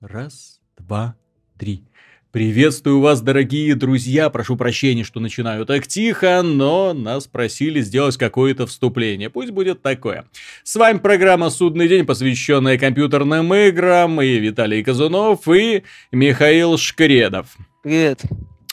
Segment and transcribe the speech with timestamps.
[0.00, 1.16] Раз, два,
[1.58, 1.82] три.
[2.30, 4.30] Приветствую вас, дорогие друзья.
[4.30, 9.28] Прошу прощения, что начинаю так тихо, но нас просили сделать какое-то вступление.
[9.28, 10.26] Пусть будет такое.
[10.62, 17.56] С вами программа «Судный день», посвященная компьютерным играм, и Виталий Казунов, и Михаил Шкредов.
[17.82, 18.22] Привет.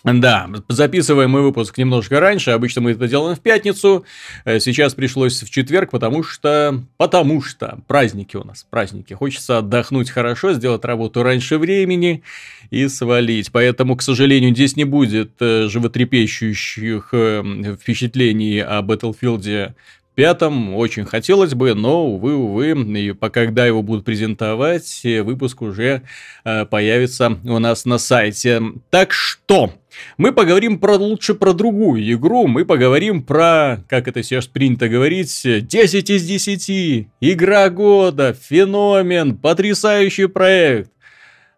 [0.05, 4.05] Да, записываем мы выпуск немножко раньше, обычно мы это делаем в пятницу,
[4.45, 10.11] э, сейчас пришлось в четверг, потому что, потому что праздники у нас, праздники, хочется отдохнуть
[10.11, 12.21] хорошо, сделать работу раньше времени
[12.69, 19.73] и свалить, поэтому, к сожалению, здесь не будет э, животрепещущих э, впечатлений о Battlefield
[20.13, 20.75] пятом.
[20.75, 26.03] Очень хотелось бы, но, увы, увы, и когда его будут презентовать, выпуск уже
[26.43, 28.61] появится у нас на сайте.
[28.89, 29.73] Так что,
[30.17, 35.41] мы поговорим про лучше про другую игру, мы поговорим про, как это сейчас принято говорить,
[35.43, 40.91] 10 из 10, игра года, феномен, потрясающий проект.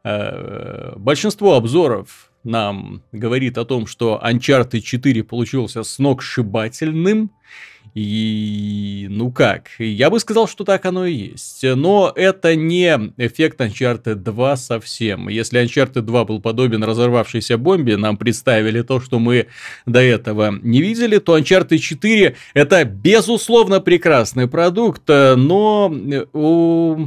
[0.04, 7.32] Э, большинство обзоров нам говорит о том, что Uncharted 4 получился сногсшибательным,
[8.00, 11.64] и ну как, я бы сказал, что так оно и есть.
[11.64, 15.30] Но это не эффект Uncharted 2 совсем.
[15.30, 19.48] Если Uncharted 2 был подобен разорвавшейся бомбе, нам представили то, что мы
[19.88, 25.92] до этого не видели, то Uncharted 4 это безусловно прекрасный продукт, но
[26.34, 26.98] у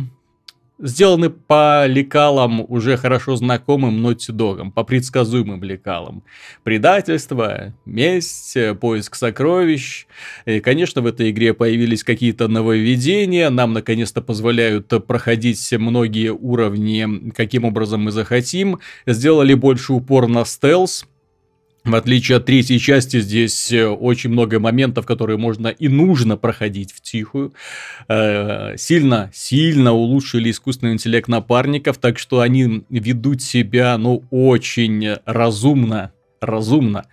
[0.80, 6.22] сделаны по лекалам уже хорошо знакомым Naughty Dog, по предсказуемым лекалам.
[6.62, 10.06] Предательство, месть, поиск сокровищ.
[10.46, 17.64] И, конечно, в этой игре появились какие-то нововведения, нам наконец-то позволяют проходить многие уровни, каким
[17.64, 18.80] образом мы захотим.
[19.06, 21.06] Сделали больше упор на стелс,
[21.84, 26.92] в отличие от третьей части, здесь э, очень много моментов, которые можно и нужно проходить
[26.92, 27.54] в тихую.
[28.08, 36.12] Э, сильно, сильно улучшили искусственный интеллект напарников, так что они ведут себя, ну, очень разумно
[36.40, 37.04] разумно.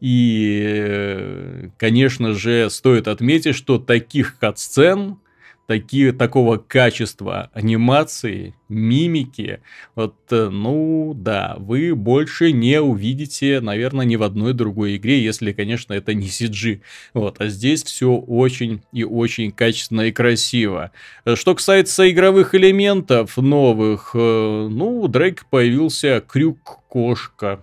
[0.00, 5.18] И, э, конечно же, стоит отметить, что таких кат-сцен
[5.66, 9.60] такие, такого качества анимации, мимики,
[9.94, 15.52] вот, э, ну да, вы больше не увидите, наверное, ни в одной другой игре, если,
[15.52, 16.80] конечно, это не CG.
[17.14, 20.92] Вот, а здесь все очень и очень качественно и красиво.
[21.34, 27.60] Что касается игровых элементов новых, э, ну, у Дрейка появился крюк-кошка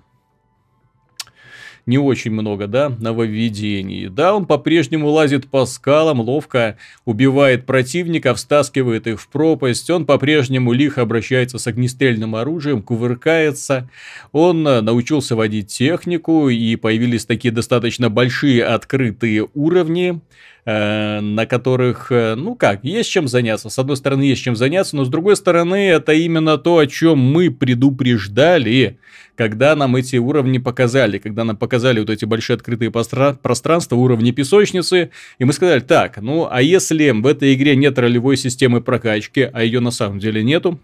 [1.85, 4.07] не очень много, да, нововведений.
[4.07, 9.89] Да, он по-прежнему лазит по скалам, ловко убивает противников, стаскивает их в пропасть.
[9.89, 13.89] Он по-прежнему лихо обращается с огнестрельным оружием, кувыркается.
[14.31, 20.21] Он э, научился водить технику, и появились такие достаточно большие открытые уровни,
[20.65, 23.69] Э, на которых, э, ну как, есть чем заняться.
[23.69, 27.19] С одной стороны, есть чем заняться, но с другой стороны, это именно то, о чем
[27.19, 28.97] мы предупреждали,
[29.35, 35.11] когда нам эти уровни показали, когда нам показали вот эти большие открытые пространства, уровни песочницы,
[35.39, 39.63] и мы сказали, так, ну а если в этой игре нет ролевой системы прокачки, а
[39.63, 40.79] ее на самом деле нету,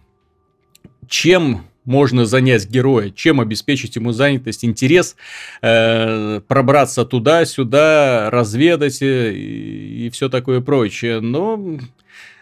[1.07, 5.15] чем можно занять героя, чем обеспечить ему занятость, интерес,
[5.61, 11.19] э, пробраться туда-сюда, разведать э, и, и все такое прочее.
[11.19, 11.79] Но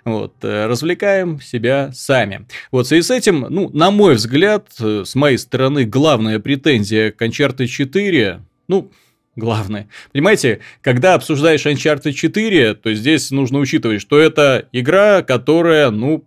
[0.08, 2.48] вот, э, развлекаем себя сами.
[2.72, 7.22] Вот, связи с этим, ну, на мой взгляд, э, с моей стороны, главная претензия к
[7.22, 8.92] Uncharted 4, ну,
[9.36, 9.88] главное.
[10.12, 16.26] Понимаете, когда обсуждаешь Uncharted 4, то здесь нужно учитывать, что это игра, которая, ну,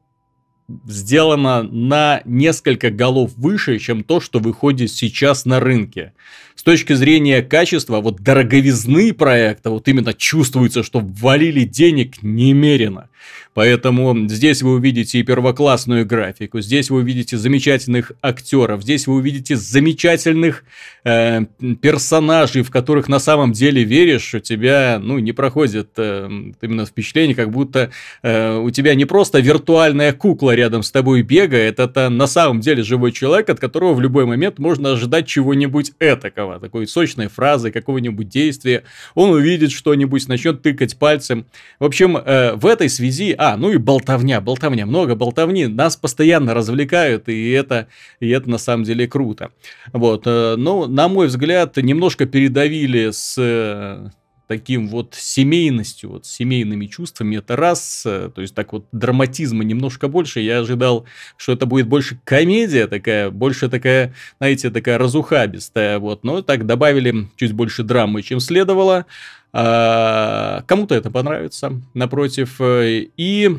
[0.87, 6.13] сделано на несколько голов выше, чем то, что выходит сейчас на рынке.
[6.55, 13.09] С точки зрения качества, вот дороговизны проекта, вот именно чувствуется, что ввалили денег немерено.
[13.55, 19.57] Поэтому здесь вы увидите и первоклассную графику, здесь вы увидите замечательных актеров, здесь вы увидите
[19.57, 20.65] замечательных
[21.05, 21.45] э,
[21.83, 26.29] персонажей, в которых на самом деле веришь, у тебя ну, не проходит э,
[26.61, 27.91] именно впечатление, как будто
[28.23, 32.83] э, у тебя не просто виртуальная кукла рядом с тобой бегает, это на самом деле
[32.83, 38.29] живой человек, от которого в любой момент можно ожидать чего-нибудь этакого, такой сочной фразы, какого-нибудь
[38.29, 38.85] действия.
[39.15, 41.47] Он увидит что-нибудь, начнет тыкать пальцем.
[41.79, 46.55] В общем, э, в этой связи а, ну и болтовня, болтовня, много болтовни, нас постоянно
[46.55, 47.89] развлекают, и это,
[48.21, 49.51] и это на самом деле круто.
[49.93, 54.11] Вот, э, ну, на мой взгляд, немножко передавили с э,
[54.51, 60.09] таким вот семейностью, вот семейными чувствами, это раз, э, то есть так вот драматизма немножко
[60.09, 61.05] больше, я ожидал,
[61.37, 67.29] что это будет больше комедия такая, больше такая, знаете, такая разухабистая, вот, но так добавили
[67.37, 69.07] чуть больше драмы, чем следовало,
[69.53, 72.57] а, кому-то это понравится, напротив.
[72.61, 73.57] Э, и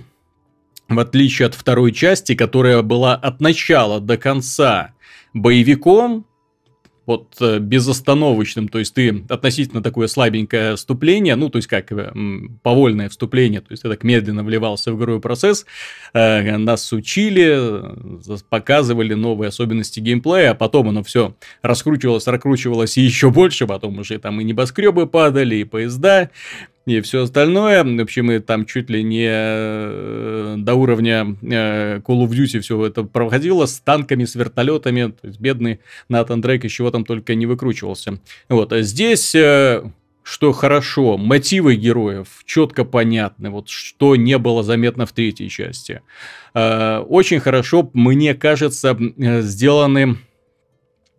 [0.89, 4.91] в отличие от второй части, которая была от начала до конца
[5.33, 6.25] боевиком,
[7.05, 12.13] вот э, безостановочным, то есть ты относительно такое слабенькое вступление, ну, то есть как э,
[12.61, 15.65] повольное вступление, то есть ты так медленно вливался в игровой процесс,
[16.13, 17.81] э, нас учили,
[18.49, 24.19] показывали новые особенности геймплея, а потом оно все раскручивалось, раскручивалось и еще больше, потом уже
[24.19, 26.29] там и небоскребы падали, и поезда,
[26.85, 27.83] и все остальное.
[27.83, 32.85] В общем, и там чуть ли не э, до уровня э, Call of Duty все
[32.85, 35.11] это проходило с танками, с вертолетами.
[35.11, 35.79] То есть бедный
[36.09, 38.19] Натан Дрейк из чего там только не выкручивался.
[38.49, 39.83] Вот, а здесь э,
[40.23, 46.01] что хорошо, мотивы героев четко понятны, вот что не было заметно в третьей части.
[46.53, 50.17] Очень хорошо, мне кажется, сделаны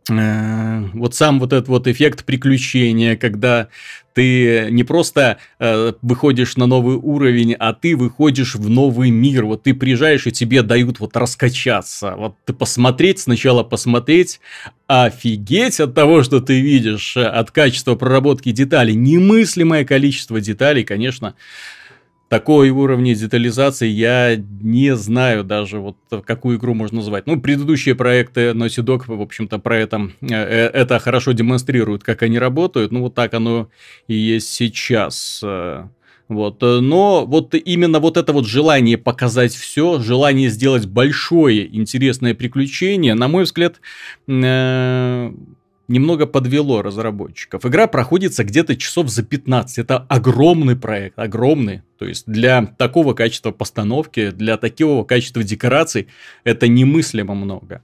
[0.09, 3.69] вот сам вот этот вот эффект приключения, когда
[4.15, 9.45] ты не просто э, выходишь на новый уровень, а ты выходишь в новый мир.
[9.45, 12.15] Вот ты приезжаешь, и тебе дают вот раскачаться.
[12.17, 14.41] Вот ты посмотреть, сначала посмотреть,
[14.87, 18.95] офигеть от того, что ты видишь, э, от качества проработки деталей.
[18.95, 21.35] Немыслимое количество деталей, конечно
[22.33, 27.27] такой уровня детализации я не знаю даже, вот какую игру можно назвать.
[27.27, 32.23] Ну, предыдущие проекты Naughty Dog, в общем-то, про это, э, э, это хорошо демонстрируют, как
[32.23, 32.91] они работают.
[32.91, 33.69] Ну, вот так оно
[34.09, 35.43] и есть сейчас.
[35.45, 35.89] Э,
[36.29, 36.63] вот.
[36.63, 43.29] Но вот именно вот это вот желание показать все, желание сделать большое интересное приключение, на
[43.29, 43.83] мой взгляд,
[45.89, 47.65] немного подвело разработчиков.
[47.67, 49.79] Игра проходится где-то часов за 15.
[49.79, 51.83] Это огромный проект, огромный.
[51.99, 56.09] То есть для такого качества постановки, для такого качества декораций
[56.45, 57.83] это немыслимо много.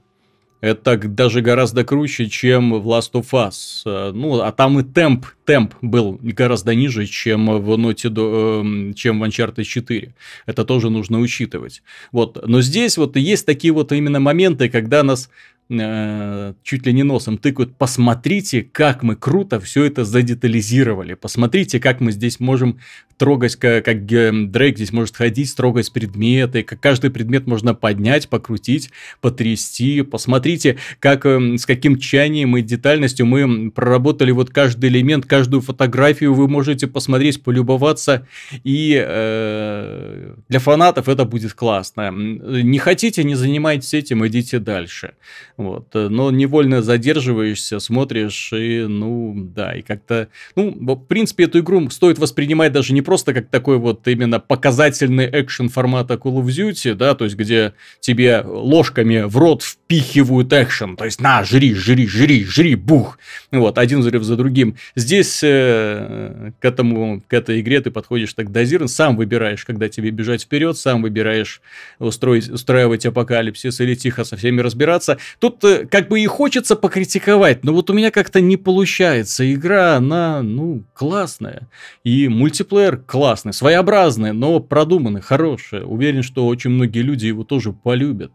[0.61, 3.83] Это даже гораздо круче, чем в Last of Us.
[3.85, 8.93] Э, ну, а там и темп, темп был гораздо ниже, чем в Naughty Dog, э,
[8.93, 10.13] чем в Uncharted 4.
[10.45, 11.81] Это тоже нужно учитывать.
[12.11, 12.45] Вот.
[12.45, 15.29] Но здесь вот есть такие вот именно моменты, когда нас
[15.71, 21.99] Э, чуть ли не носом тыкают, посмотрите, как мы круто все это задетализировали, посмотрите, как
[21.99, 22.79] мы здесь можем
[23.19, 28.89] трогать, как, как Дрейк здесь может ходить, трогать предметы, как каждый предмет можно поднять, покрутить,
[29.21, 35.61] потрясти, посмотрите, как, эм, с каким чаянием и детальностью мы проработали вот каждый элемент, каждую
[35.61, 38.25] фотографию вы можете посмотреть, полюбоваться,
[38.63, 42.11] и э, для фанатов это будет классно.
[42.11, 45.13] Не хотите, не занимайтесь этим, идите дальше.
[45.59, 45.93] Вот.
[45.93, 50.29] Э, но невольно задерживаешься, смотришь, и, ну, да, и как-то...
[50.55, 55.29] Ну, в принципе, эту игру стоит воспринимать даже не просто как такой вот именно показательный
[55.29, 60.95] экшен формата Call of Duty, да, то есть, где тебе ложками в рот впихивают экшен,
[60.95, 63.19] то есть, на, жри, жри, жри, жри, бух.
[63.51, 64.77] Вот, один взрыв за другим.
[64.95, 70.11] Здесь э, к этому, к этой игре ты подходишь так дозированно, сам выбираешь, когда тебе
[70.11, 71.61] бежать вперед, сам выбираешь
[71.99, 75.17] устроить, устраивать апокалипсис или тихо со всеми разбираться.
[75.39, 79.51] Тут тут э, как бы и хочется покритиковать, но вот у меня как-то не получается.
[79.51, 81.67] Игра, она, ну, классная.
[82.03, 85.83] И мультиплеер классный, своеобразный, но продуманный, хороший.
[85.83, 88.31] Уверен, что очень многие люди его тоже полюбят.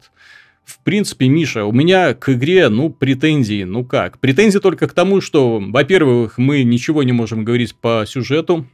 [0.65, 4.19] В принципе, Миша, у меня к игре, ну, претензии, ну как?
[4.19, 8.67] Претензии только к тому, что, во-первых, мы ничего не можем говорить по сюжету.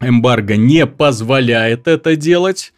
[0.00, 2.72] Эмбарго не позволяет это делать.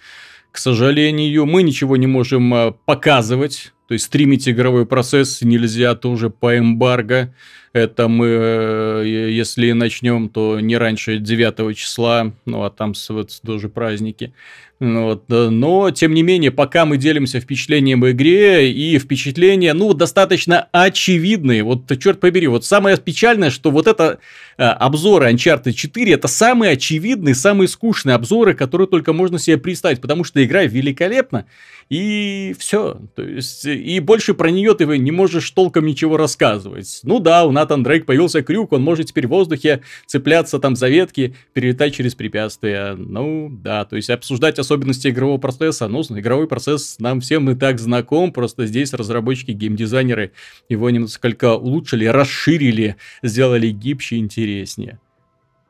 [0.52, 6.30] К сожалению, мы ничего не можем э, показывать то есть стримить игровой процесс нельзя тоже
[6.30, 7.34] по эмбарго.
[7.72, 13.68] Это мы, э, если начнем, то не раньше 9 числа, ну а там вот тоже
[13.68, 14.32] праздники.
[14.80, 15.24] Ну вот.
[15.28, 21.62] Но, тем не менее, пока мы делимся впечатлением об игре, и впечатления, ну, достаточно очевидные.
[21.62, 24.18] Вот, черт побери, вот самое печальное, что вот это
[24.58, 30.00] э, обзоры Uncharted 4, это самые очевидные, самые скучные обзоры, которые только можно себе представить,
[30.00, 31.46] потому что игра великолепна,
[31.88, 33.00] и все.
[33.14, 37.00] То есть, и больше про нее ты не можешь толком ничего рассказывать.
[37.02, 40.88] Ну да, у Натан Дрейк появился крюк, он может теперь в воздухе цепляться там за
[40.88, 42.94] ветки, перелетать через препятствия.
[42.94, 47.78] Ну да, то есть обсуждать особенности игрового процесса, ну, игровой процесс нам всем и так
[47.78, 50.32] знаком, просто здесь разработчики, геймдизайнеры
[50.68, 54.98] его несколько улучшили, расширили, сделали гибче, интереснее.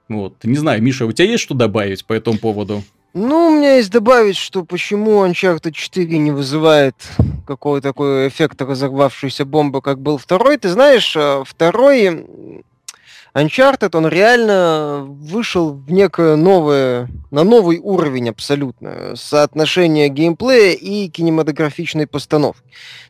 [0.08, 2.84] Вот, не знаю, Миша, у тебя есть что добавить по этому поводу?
[3.16, 6.96] Ну, у меня есть добавить, что почему Uncharted 4 не вызывает
[7.46, 10.56] какого-то такой эффекта разорвавшейся бомбы, как был второй.
[10.58, 12.26] Ты знаешь, э, второй
[13.32, 22.08] Uncharted, он реально вышел в некое новое, на новый уровень абсолютно, соотношение геймплея и кинематографичной
[22.08, 22.64] постановки.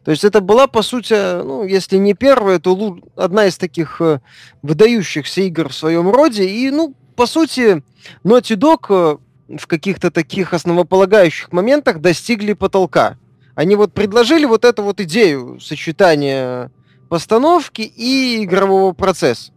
[0.05, 4.21] То есть это была, по сути, ну, если не первая, то одна из таких э,
[4.61, 6.45] выдающихся игр в своем роде.
[6.47, 7.83] И, ну, по сути,
[8.23, 9.17] Naughty Dog э,
[9.49, 13.19] в каких-то таких основополагающих моментах достигли потолка.
[13.55, 16.71] Они вот предложили вот эту вот идею сочетания
[17.09, 19.53] постановки и игрового процесса.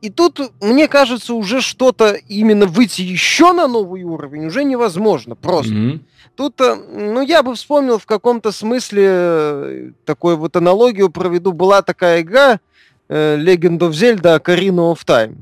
[0.00, 5.74] И тут, мне кажется, уже что-то именно выйти еще на новый уровень уже невозможно просто.
[5.74, 6.00] Mm-hmm.
[6.36, 11.52] Тут, э, ну, я бы вспомнил в каком-то смысле э, такую вот аналогию проведу.
[11.52, 12.60] Была такая игра
[13.10, 15.36] э, Legend of Zelda Ocarina of Time,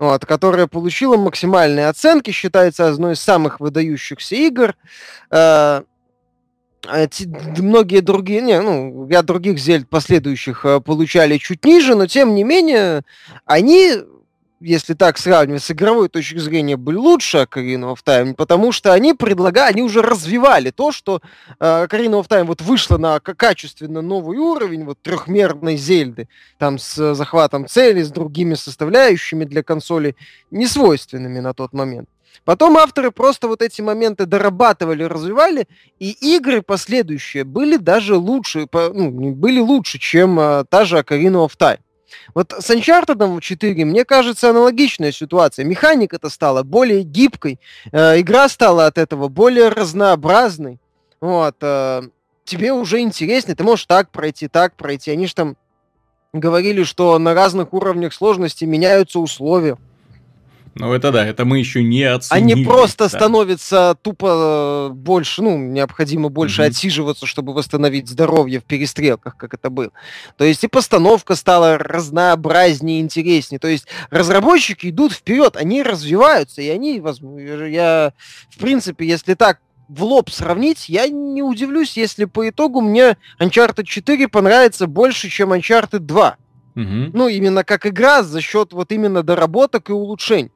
[0.00, 4.74] вот, которая получила максимальные оценки, считается одной из самых выдающихся игр.
[5.30, 5.82] Э,
[7.58, 12.44] многие другие, не, ну, я других зельд последующих э, получали чуть ниже, но тем не
[12.44, 13.02] менее,
[13.44, 13.92] они,
[14.60, 19.14] если так сравнивать с игровой точки зрения, были лучше Ocarina of Time, потому что они
[19.14, 21.20] предлагали, они уже развивали то, что
[21.58, 27.14] э, Ocarina of Time вот вышла на качественно новый уровень, вот трехмерной зельды, там с
[27.14, 30.14] захватом цели, с другими составляющими для консоли,
[30.50, 32.08] несвойственными на тот момент.
[32.44, 35.66] Потом авторы просто вот эти моменты дорабатывали, развивали,
[35.98, 41.52] и игры последующие были даже лучше, ну, были лучше, чем а, та же Ocarina of
[41.58, 41.80] Time.
[42.34, 45.64] Вот с Uncharted 4, мне кажется, аналогичная ситуация.
[45.64, 47.60] Механика-то стала более гибкой,
[47.92, 50.78] э, игра стала от этого более разнообразной.
[51.20, 52.02] Вот, э,
[52.44, 55.10] тебе уже интереснее, ты можешь так пройти, так пройти.
[55.10, 55.56] Они же там
[56.32, 59.76] говорили, что на разных уровнях сложности меняются условия.
[60.74, 62.52] Ну, это да, это мы еще не оценили.
[62.52, 63.08] Они просто да.
[63.08, 66.66] становятся тупо э, больше, ну, необходимо больше mm-hmm.
[66.66, 69.90] отсиживаться, чтобы восстановить здоровье в перестрелках, как это было.
[70.36, 73.58] То есть и постановка стала разнообразнее, интереснее.
[73.58, 77.02] То есть разработчики идут вперед, они развиваются, и они,
[77.68, 78.12] я,
[78.50, 83.84] в принципе, если так в лоб сравнить, я не удивлюсь, если по итогу мне Uncharted
[83.84, 86.36] 4 понравится больше, чем Uncharted 2.
[86.76, 86.84] Угу.
[87.12, 90.52] Ну, именно как игра за счет вот именно доработок и улучшений.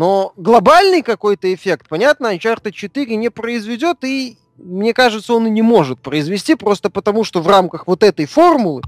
[0.00, 5.60] Но глобальный какой-то эффект, понятно, Uncharted 4 не произведет, и мне кажется, он и не
[5.60, 8.80] может произвести, просто потому что в рамках вот этой формулы,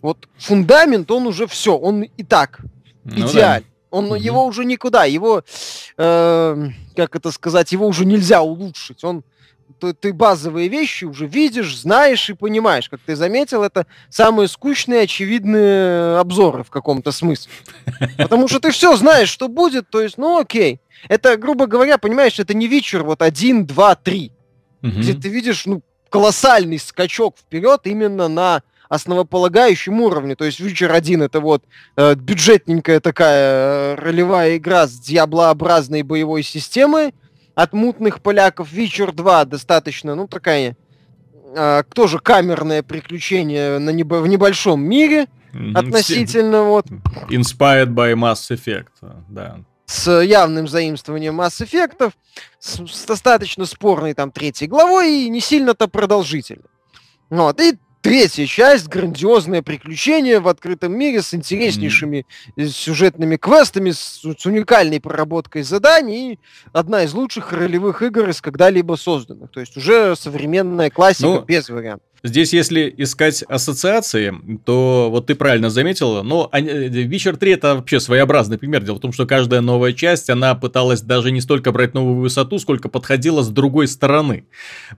[0.00, 2.60] вот фундамент, он уже все, он и так
[3.02, 3.64] ну, идеален.
[3.64, 3.68] Да.
[3.90, 4.14] Он, угу.
[4.14, 5.42] Его уже никуда, его,
[5.98, 9.02] э, как это сказать, его уже нельзя улучшить.
[9.02, 9.24] Он
[9.84, 12.88] ты, ты базовые вещи уже видишь, знаешь и понимаешь.
[12.88, 17.52] Как ты заметил, это самые скучные, очевидные обзоры в каком-то смысле.
[18.16, 20.80] Потому что ты все знаешь, что будет, то есть, ну окей.
[21.08, 24.32] Это, грубо говоря, понимаешь, это не вечер вот один, два, три.
[24.80, 30.36] Где ты видишь, ну, колоссальный скачок вперед именно на основополагающем уровне.
[30.36, 31.64] То есть Witcher 1 это вот
[31.96, 37.14] э, бюджетненькая такая э, ролевая игра с диаблообразной боевой системой,
[37.54, 40.76] от мутных поляков Witcher 2 достаточно, ну, такая
[41.56, 45.26] а, тоже камерное приключение на небо- в небольшом мире
[45.74, 46.86] относительно вот.
[47.28, 49.60] Inspired by Mass Effect, да.
[49.86, 52.12] С явным заимствованием Mass Effect,
[52.58, 56.64] с, с достаточно спорной там третьей главой и не сильно-то продолжительной.
[57.30, 62.68] Вот, и третья часть, грандиозное приключение в открытом мире с интереснейшими mm.
[62.68, 66.38] сюжетными квестами, с, с уникальной проработкой заданий и
[66.74, 69.50] одна из лучших ролевых игр из когда-либо созданных.
[69.50, 72.06] То есть уже современная классика ну, без вариантов.
[72.26, 78.56] Здесь, если искать ассоциации, то вот ты правильно заметил, но Witcher 3 это вообще своеобразный
[78.56, 78.82] пример.
[78.82, 82.58] Дело в том, что каждая новая часть, она пыталась даже не столько брать новую высоту,
[82.58, 84.46] сколько подходила с другой стороны.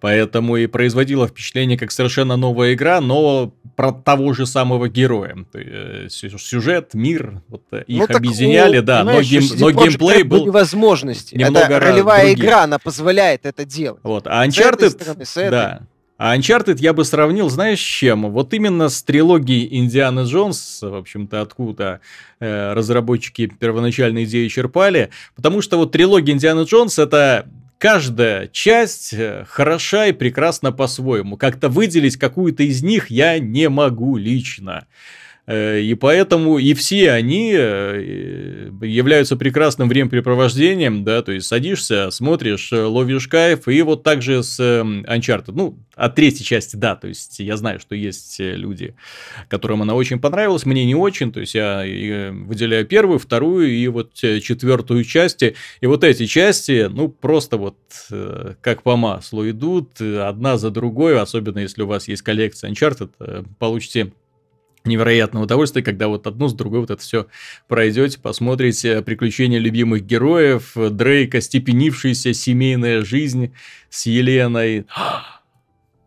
[0.00, 5.36] Поэтому и производила впечатление, как совершенно новая игра, но про того же самого героя.
[6.08, 10.52] Сюжет, мир, вот их ну, объединяли, да, но, гейм, но геймплей был...
[10.52, 11.34] возможности.
[11.34, 12.44] Немного это ролевая других.
[12.44, 14.00] игра, она позволяет это делать.
[14.04, 15.80] Вот, а Uncharted, стороны, да,
[16.18, 18.30] а Uncharted я бы сравнил, знаешь, с чем?
[18.30, 22.00] Вот именно с трилогией Индиана Джонс, в общем-то, откуда
[22.40, 25.10] э, разработчики первоначальной идеи черпали.
[25.34, 27.46] Потому что вот трилогия Индиана Джонс это
[27.78, 31.36] каждая часть э, хороша и прекрасна по-своему.
[31.36, 34.86] Как-то выделить какую-то из них я не могу лично.
[35.46, 42.72] Э, и поэтому и все они э, являются прекрасным времяпрепровождением, да, то есть садишься, смотришь,
[42.72, 47.06] э, ловишь кайф, и вот так же с Uncharted, ну, от третьей части, да, то
[47.06, 48.96] есть я знаю, что есть люди,
[49.48, 51.84] которым она очень понравилась, мне не очень, то есть я
[52.32, 57.76] выделяю первую, вторую и вот четвертую части, и вот эти части, ну, просто вот
[58.60, 64.12] как по маслу идут, одна за другой, особенно если у вас есть коллекция Uncharted, получите
[64.86, 67.26] невероятное удовольствие, когда вот одно с другой вот это все
[67.68, 73.52] пройдете, посмотрите приключения любимых героев, Дрейка, степенившаяся семейная жизнь
[73.90, 74.86] с Еленой.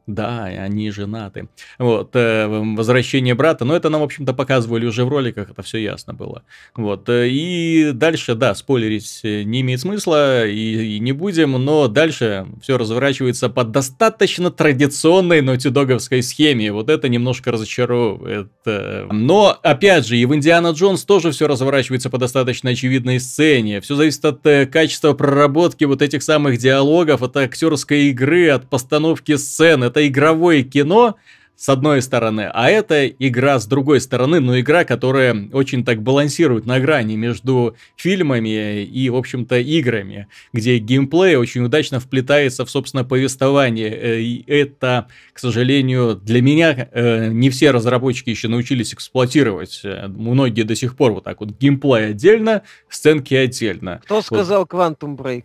[0.10, 1.50] Да, они женаты.
[1.78, 5.78] Вот, э, возвращение брата, но это нам, в общем-то, показывали уже в роликах, это все
[5.78, 6.42] ясно было.
[6.75, 12.48] Вот, э, и дальше, да, спойлерить не имеет смысла, и, и не будем, но дальше
[12.60, 16.72] все разворачивается по достаточно традиционной нотидоговской схеме.
[16.72, 18.50] Вот это немножко разочаровывает.
[18.66, 23.80] Но, опять же, и в Индиана Джонс тоже все разворачивается по достаточно очевидной сцене.
[23.80, 29.36] Все зависит от э, качества проработки вот этих самых диалогов, от актерской игры, от постановки
[29.36, 29.84] сцен.
[29.84, 31.15] Это это игровое кино,
[31.58, 36.65] с одной стороны, а это игра с другой стороны, но игра, которая очень так балансирует
[36.65, 43.03] на грани между фильмами и, в общем-то, играми, где геймплей очень удачно вплетается в, собственно,
[43.03, 43.89] повествование.
[43.89, 49.82] Э, и это, к сожалению, для меня э, не все разработчики еще научились эксплуатировать.
[49.84, 54.00] Э, многие до сих пор вот так вот геймплей отдельно, сценки отдельно.
[54.06, 55.44] Кто сказал Quantum Break?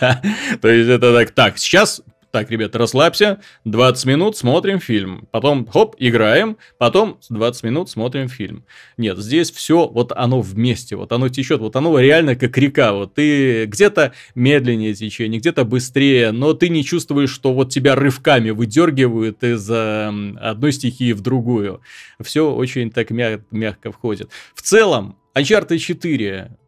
[0.00, 0.20] Да,
[0.60, 2.02] то есть это так, так, сейчас
[2.36, 8.66] так, ребята, расслабься, 20 минут смотрим фильм, потом, хоп, играем, потом 20 минут смотрим фильм.
[8.98, 13.14] Нет, здесь все, вот оно вместе, вот оно течет, вот оно реально как река, вот
[13.14, 19.42] ты где-то медленнее течение, где-то быстрее, но ты не чувствуешь, что вот тебя рывками выдергивают
[19.42, 21.80] из одной стихии в другую.
[22.22, 24.28] Все очень так мяг- мягко входит.
[24.54, 26.65] В целом, Uncharted 4 Э,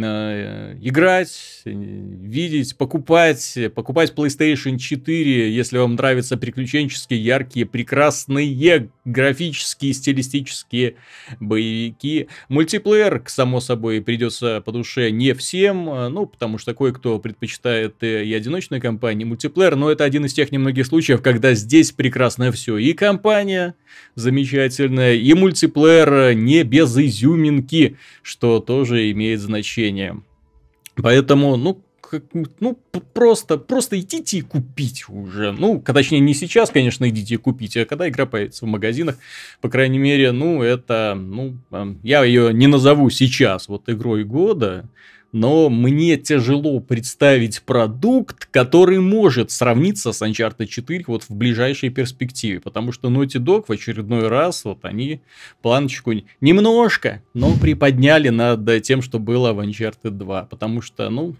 [0.00, 10.94] играть, э, видеть, покупать, покупать PlayStation 4, если вам нравятся приключенческие, яркие, прекрасные графические, стилистические
[11.40, 12.28] боевики.
[12.48, 18.32] Мультиплеер, само собой, придется по душе не всем, э, ну, потому что кое-кто предпочитает и
[18.32, 22.78] одиночную кампанию, и мультиплеер, но это один из тех немногих случаев, когда здесь прекрасно все.
[22.78, 23.74] И компания
[24.14, 30.22] замечательная, и мультиплеер не без изюминки, что тоже имеет значение значение.
[30.96, 32.24] Поэтому, ну, как,
[32.60, 32.78] ну,
[33.14, 35.52] просто, просто идите и купите уже.
[35.52, 39.16] Ну, точнее, не сейчас, конечно, идите и купите, а когда игра появится в магазинах,
[39.60, 41.56] по крайней мере, ну, это, ну,
[42.02, 44.84] я ее не назову сейчас вот игрой года,
[45.32, 52.60] но мне тяжело представить продукт, который может сравниться с Uncharted 4 вот в ближайшей перспективе,
[52.60, 55.22] потому что Naughty Dog в очередной раз вот они
[55.62, 61.34] планочку немножко, но приподняли над тем, что было в Uncharted 2, потому что, ну,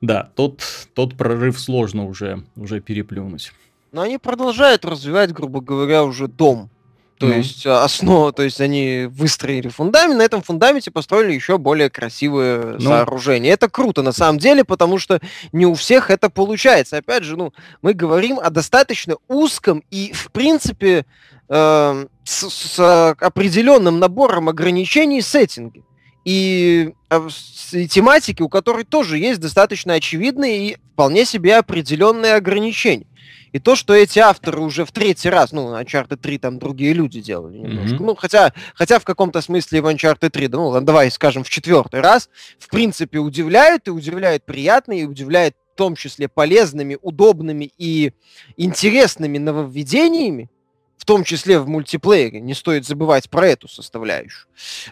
[0.00, 0.62] да, тот,
[0.94, 3.52] тот прорыв сложно уже, уже переплюнуть.
[3.90, 6.70] Но они продолжают развивать, грубо говоря, уже дом
[7.18, 7.34] то ну.
[7.34, 12.76] есть а, основа, то есть они выстроили фундамент, на этом фундаменте построили еще более красивое
[12.78, 12.90] ну.
[12.90, 13.52] сооружение.
[13.52, 15.20] Это круто на самом деле, потому что
[15.52, 16.98] не у всех это получается.
[16.98, 17.52] Опять же, ну,
[17.82, 21.06] мы говорим о достаточно узком и, в принципе,
[21.48, 25.82] э, с, с определенным набором ограничений сеттинге.
[26.24, 27.28] И, э,
[27.72, 33.06] и тематики, у которой тоже есть достаточно очевидные и вполне себе определенные ограничения.
[33.52, 37.20] И то, что эти авторы уже в третий раз, ну, Uncharted 3 там другие люди
[37.20, 37.96] делали немножко.
[37.96, 38.06] Mm-hmm.
[38.06, 42.28] Ну, хотя, хотя в каком-то смысле в Uncharted 3, ну, давай скажем, в четвертый раз,
[42.58, 48.12] в принципе, удивляют, и удивляют приятно, и удивляет в том числе полезными, удобными и
[48.56, 50.50] интересными нововведениями,
[50.96, 52.40] в том числе в мультиплеере.
[52.40, 54.46] Не стоит забывать про эту составляющую.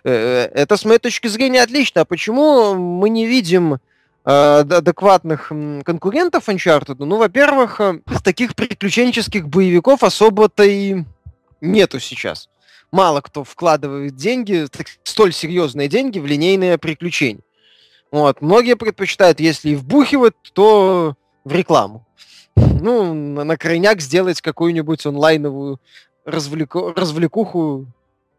[0.04, 2.02] Э, э, это, с моей точки зрения, отлично.
[2.02, 3.78] А почему мы не видим
[4.26, 5.48] адекватных
[5.84, 11.04] конкурентов Uncharted, ну, во-первых, э, таких приключенческих боевиков особо-то и
[11.60, 12.48] нету сейчас.
[12.90, 14.66] Мало кто вкладывает деньги,
[15.04, 17.42] столь серьезные деньги в линейные приключения.
[18.10, 18.40] Вот.
[18.40, 22.04] Многие предпочитают, если и вбухивать, то в рекламу.
[22.56, 25.80] Ну, на крайняк сделать какую-нибудь онлайновую
[26.24, 27.86] развлеку, развлекуху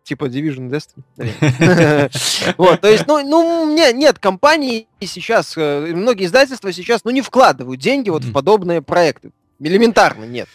[0.08, 1.04] типа Division Destiny.
[2.58, 7.80] Вот, то есть, ну, ну нет, компании сейчас, э, многие издательства сейчас, ну, не вкладывают
[7.80, 9.32] деньги вот в подобные проекты.
[9.60, 10.48] Элементарно нет.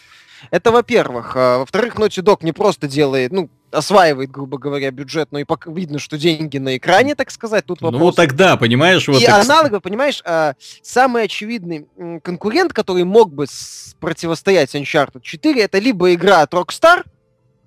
[0.51, 1.33] Это во-первых.
[1.35, 5.71] А, во-вторых, Naughty Dog не просто делает, ну, осваивает, грубо говоря, бюджет, но и пока
[5.71, 7.65] видно, что деньги на экране, так сказать.
[7.65, 8.01] Тут вопрос.
[8.01, 9.21] Ну, тогда, понимаешь, вот...
[9.21, 9.43] И так...
[9.45, 11.87] аналогово, понимаешь, а, самый очевидный
[12.23, 13.45] конкурент, который мог бы
[13.99, 17.03] противостоять Uncharted 4, это либо игра от Rockstar,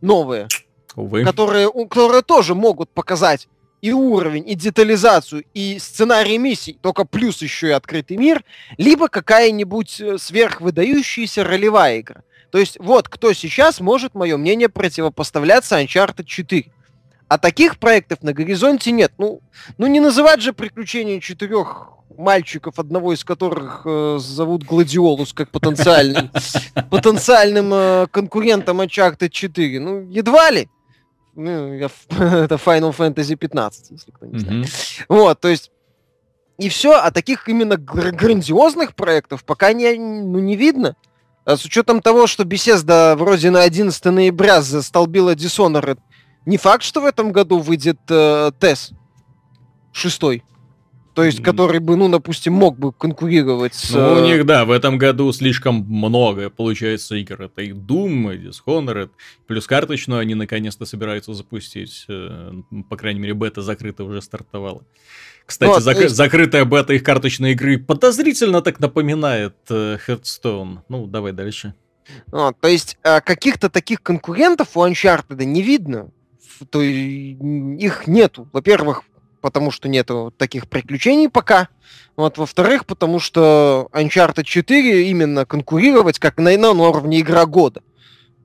[0.01, 0.49] новая,
[0.97, 1.25] Увы.
[1.25, 3.49] Которые, которые тоже могут показать
[3.83, 8.43] и уровень, и детализацию, и сценарий миссий, только плюс еще и открытый мир,
[8.79, 12.23] либо какая-нибудь э, сверхвыдающаяся ролевая игра.
[12.51, 16.73] То есть вот кто сейчас может, мое мнение, противопоставляться Uncharted 4.
[17.29, 19.13] А таких проектов на горизонте нет.
[19.19, 19.41] Ну,
[19.79, 26.31] ну не называть же приключения четырех мальчиков, одного из которых э, зовут Гладиолус, как потенциальным,
[26.91, 29.81] потенциальным э, конкурентом Uncharted 4.
[29.81, 30.69] Ну, едва ли.
[31.37, 34.67] Ну, я, это Final Fantasy 15, если кто не знает.
[34.67, 35.05] Mm-hmm.
[35.09, 35.71] Вот, то есть
[36.59, 40.97] и все, а таких именно грандиозных проектов пока не, ну, не видно.
[41.45, 45.99] А с учетом того, что Bethesda вроде на 11 ноября застолбила Dishonored,
[46.47, 48.93] не факт, что в этом году выйдет э, TES
[49.93, 50.43] шестой.
[51.17, 53.91] То есть, который бы, ну, допустим, мог бы конкурировать с...
[53.95, 57.45] Ну, у них, да, в этом году слишком много, получается, игр.
[57.45, 59.09] Это и Doom, и Dishonored.
[59.47, 62.05] Плюс карточную они наконец-то собираются запустить.
[62.11, 62.53] Э,
[62.91, 64.83] по крайней мере, бета закрыта уже стартовала.
[65.47, 66.15] Кстати, вот, зак- есть...
[66.15, 70.81] закрытая бета их карточной игры подозрительно так напоминает э, Hearthstone.
[70.91, 71.73] Ну, давай дальше.
[72.27, 76.11] Вот, то есть, э, каких-то таких конкурентов у Uncharted не видно.
[76.69, 78.51] То их нету.
[78.53, 79.03] Во-первых,
[79.47, 81.69] потому что нету таких приключений пока.
[82.17, 87.81] Вот, во-вторых, потому что Uncharted 4 именно конкурировать как на, на уровне игра года.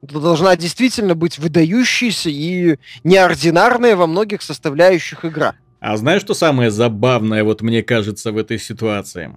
[0.04, 5.56] Это должна действительно быть выдающаяся и неординарная во многих составляющих игра.
[5.80, 9.34] А знаешь, что самое забавное, вот мне кажется, в этой ситуации?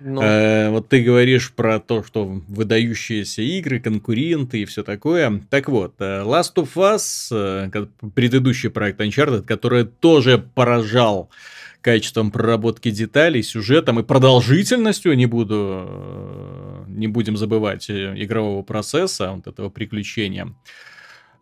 [0.00, 0.22] Ну.
[0.22, 5.42] Э, вот ты говоришь про то, что выдающиеся игры, конкуренты и все такое.
[5.50, 11.30] Так вот, э, Last of Us, э, предыдущий проект Uncharted, который тоже поражал
[11.80, 19.46] качеством проработки деталей, сюжетом и продолжительностью, не буду, э, не будем забывать, игрового процесса, вот
[19.46, 20.52] этого приключения.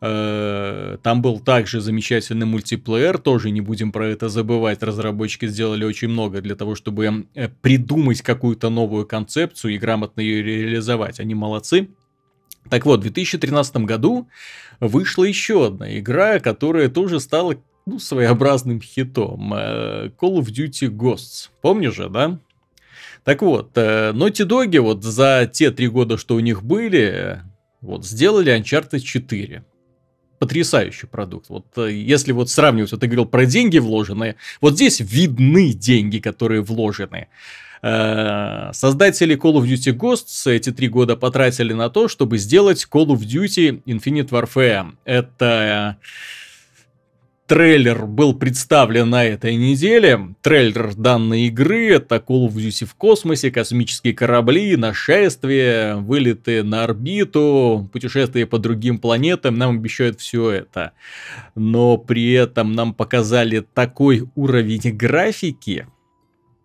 [0.07, 4.83] Э, там был также замечательный мультиплеер, тоже не будем про это забывать.
[4.83, 10.43] Разработчики сделали очень много для того, чтобы э, придумать какую-то новую концепцию и грамотно ее
[10.43, 11.21] реализовать.
[11.21, 11.89] Они молодцы.
[12.69, 14.29] Так вот, в 2013 году
[14.79, 19.55] вышла еще одна игра, которая тоже стала ну, своеобразным хитом.
[19.55, 21.49] Э, Call of Duty Ghosts.
[21.63, 22.39] Помнишь же, да?
[23.23, 27.41] Так вот, Naughty Dog вот за те три года, что у них были,
[27.81, 29.65] вот, сделали Uncharted 4
[30.45, 31.49] потрясающий продукт.
[31.49, 36.19] Вот э, если вот сравнивать, вот ты говорил про деньги вложенные, вот здесь видны деньги,
[36.19, 37.29] которые вложены.
[37.81, 43.07] Э, создатели Call of Duty Ghosts эти три года потратили на то, чтобы сделать Call
[43.07, 44.93] of Duty Infinite Warfare.
[45.07, 45.97] Это
[47.47, 50.35] трейлер был представлен на этой неделе.
[50.41, 57.89] Трейлер данной игры— это Call of Duty в космосе, космические корабли, нашествия, вылеты на орбиту,
[57.93, 59.57] путешествия по другим планетам.
[59.57, 60.93] Нам обещают все это.
[61.55, 65.87] Но при этом нам показали такой уровень графики,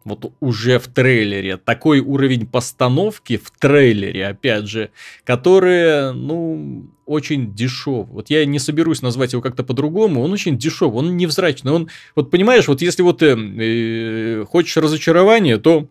[0.10, 1.58] вот уже в трейлере.
[1.58, 4.90] Такой уровень постановки в трейлере, опять же,
[5.24, 8.08] который, ну, очень дешев.
[8.10, 10.22] Вот я не соберусь назвать его как-то по-другому.
[10.22, 11.72] Он очень дешев, он невзрачный.
[11.72, 15.88] Он, вот понимаешь, вот если вот э, э, хочешь разочарования, то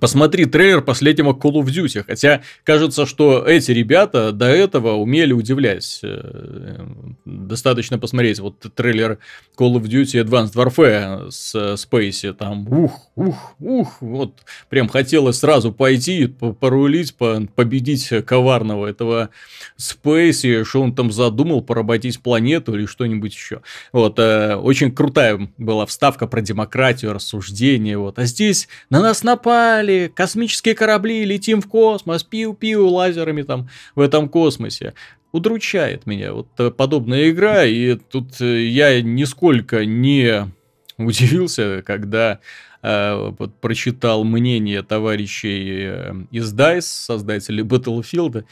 [0.00, 2.04] Посмотри трейлер последнего Call of Duty.
[2.06, 6.00] Хотя кажется, что эти ребята до этого умели удивлять.
[6.02, 6.86] Э,
[7.24, 9.18] достаточно посмотреть вот трейлер
[9.58, 12.32] Call of Duty Advanced Warfare с Space.
[12.34, 14.00] Там ух, ух, ух.
[14.00, 14.34] Вот
[14.68, 19.30] прям хотелось сразу пойти, порулить, победить коварного этого
[19.78, 20.64] Space.
[20.64, 23.62] Что он там задумал, поработить планету или что-нибудь еще.
[23.92, 24.18] Вот.
[24.18, 27.98] Э, очень крутая была вставка про демократию, рассуждение.
[27.98, 28.18] Вот.
[28.18, 34.00] А здесь на нас напали полетали, космические корабли, летим в космос, пиу-пиу лазерами там в
[34.00, 34.94] этом космосе.
[35.32, 40.50] Удручает меня вот э, подобная игра, и тут э, я нисколько не
[40.96, 42.38] удивился, когда
[42.82, 48.44] э, прочитал мнение товарищей э, из DICE, создателей Battlefield,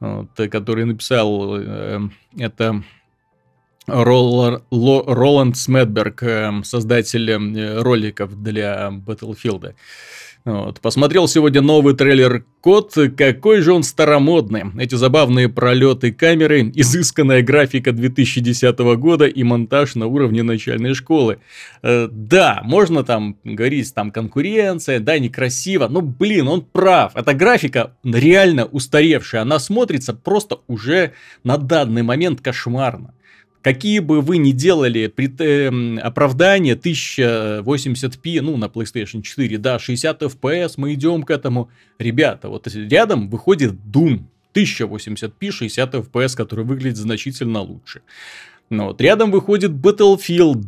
[0.00, 2.00] вот, который написал э,
[2.36, 2.82] это
[3.86, 7.30] Роланд Сметберг, создатель
[7.82, 9.74] роликов для Battlefield.
[10.44, 10.80] Вот.
[10.82, 14.64] Посмотрел сегодня новый трейлер Код, какой же он старомодный.
[14.78, 21.38] Эти забавные пролеты камеры, изысканная графика 2010 года и монтаж на уровне начальной школы.
[21.82, 27.12] Э, да, можно там говорить, там конкуренция, да, некрасиво, но блин, он прав.
[27.14, 33.14] Эта графика реально устаревшая, она смотрится просто уже на данный момент кошмарно.
[33.64, 35.70] Какие бы вы ни делали пред, э,
[36.02, 41.70] оправдания 1080p, ну, на PlayStation 4, да, 60 FPS, мы идем к этому.
[41.98, 48.02] Ребята, вот рядом выходит Doom 1080p, 60 FPS, который выглядит значительно лучше.
[48.68, 50.66] Ну, вот, рядом выходит Battlefield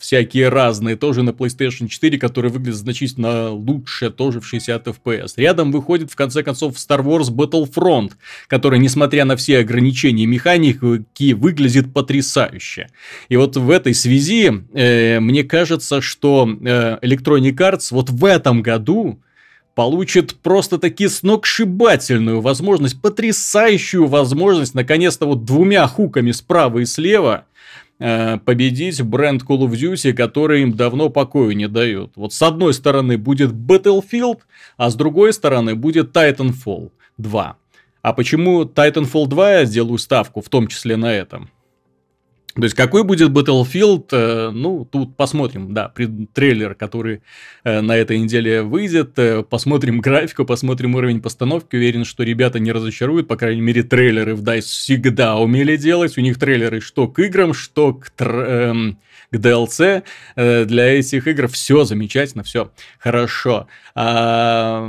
[0.00, 5.32] всякие разные, тоже на PlayStation 4, которые выглядят значительно лучше, тоже в 60 FPS.
[5.36, 8.12] Рядом выходит, в конце концов, Star Wars Battlefront,
[8.48, 12.88] который, несмотря на все ограничения механики, выглядит потрясающе.
[13.28, 18.62] И вот в этой связи, э, мне кажется, что э, Electronic Arts вот в этом
[18.62, 19.20] году
[19.74, 27.44] получит просто-таки сногсшибательную возможность, потрясающую возможность, наконец-то вот двумя хуками справа и слева
[28.00, 32.12] Э, победить бренд Call of Duty, который им давно покоя не дает.
[32.16, 34.38] Вот с одной стороны будет Battlefield,
[34.78, 37.56] а с другой стороны будет Titanfall 2.
[38.00, 41.50] А почему Titanfall 2 я сделаю ставку, в том числе на этом?
[42.54, 45.92] То есть, какой будет Battlefield, э, ну, тут посмотрим, да,
[46.34, 47.22] трейлер, который
[47.64, 52.72] э, на этой неделе выйдет, э, посмотрим графику, посмотрим уровень постановки, уверен, что ребята не
[52.72, 57.18] разочаруют, по крайней мере, трейлеры в DICE всегда умели делать, у них трейлеры что к
[57.20, 58.96] играм, что к, тр...
[59.30, 60.02] к DLC,
[60.36, 63.68] для этих игр все замечательно, все хорошо.
[63.94, 64.88] А,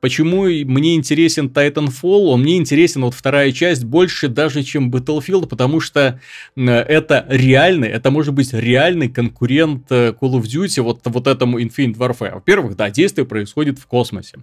[0.00, 2.26] почему мне интересен Titanfall?
[2.26, 6.20] Он мне интересен, вот вторая часть, больше даже, чем Battlefield, потому что
[6.56, 11.96] это реальный, это может быть реальный конкурент э, Call of Duty вот, вот этому Infinite
[11.96, 12.34] Warfare.
[12.34, 14.38] Во-первых, да, действие происходит в космосе.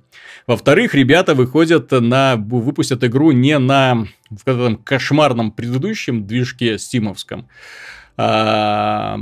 [0.48, 7.48] Во-вторых, ребята выходят на, выпустят игру не на в этом кошмарном предыдущем движке стимовском,
[8.22, 9.18] а,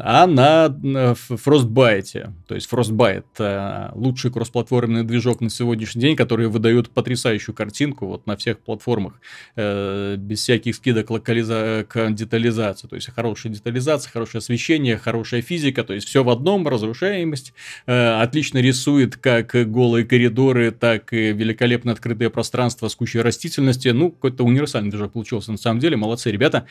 [0.00, 2.32] а на Frostbite.
[2.48, 8.26] То есть Frostbite э, лучший кроссплатформенный движок на сегодняшний день, который выдает потрясающую картинку вот
[8.26, 9.20] на всех платформах,
[9.54, 11.86] э, без всяких скидок локализа...
[11.88, 12.88] к детализации.
[12.88, 17.52] То есть хорошая детализация, хорошее освещение, хорошая физика, то есть все в одном, разрушаемость.
[17.86, 23.90] Э, отлично рисует как голые коридоры, так и великолепно открытое пространство с кучей растительности.
[23.90, 25.96] Ну, какой-то универсальный движок получился на самом деле.
[25.96, 26.66] Молодцы ребята.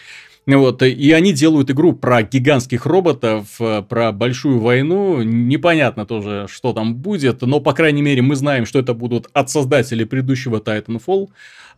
[0.45, 5.21] Вот, и они делают игру про гигантских роботов, э, про большую войну.
[5.21, 9.49] Непонятно тоже, что там будет, но, по крайней мере, мы знаем, что это будут от
[9.49, 11.29] создателей предыдущего Titanfall.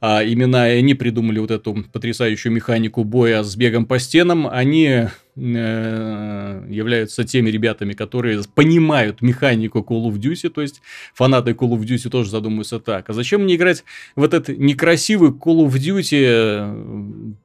[0.04, 4.48] А, именно они придумали вот эту потрясающую механику боя с бегом по стенам.
[4.48, 4.88] Они
[5.36, 10.82] э, являются теми ребятами, которые понимают механику Call of Duty, то есть
[11.14, 13.12] фанаты Call of Duty тоже задумываются так.
[13.12, 13.84] А зачем мне играть
[14.16, 17.36] в этот некрасивый Call of Duty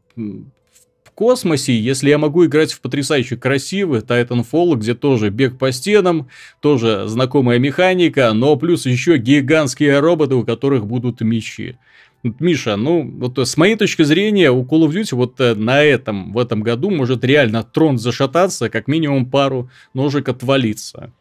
[1.16, 6.28] космосе, если я могу играть в потрясающе красивый Titanfall, где тоже бег по стенам,
[6.60, 11.78] тоже знакомая механика, но плюс еще гигантские роботы, у которых будут мечи.
[12.22, 16.32] Миша, ну, вот с моей точки зрения, у Call of Duty вот э, на этом,
[16.32, 21.12] в этом году может реально трон зашататься, как минимум пару ножек отвалиться.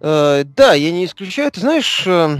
[0.00, 1.50] Э, да, я не исключаю.
[1.52, 2.36] Ты знаешь, э,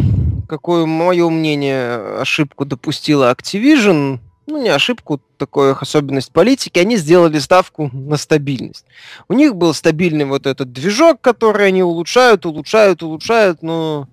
[0.48, 4.18] какое мое мнение ошибку допустила Activision
[4.48, 8.87] ну, не ошибку, такую особенность политики, они сделали ставку на стабильность.
[9.28, 14.08] У них был стабильный вот этот движок, который они улучшают, улучшают, улучшают, но,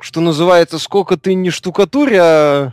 [0.00, 2.72] что называется, сколько ты не штукатурь, а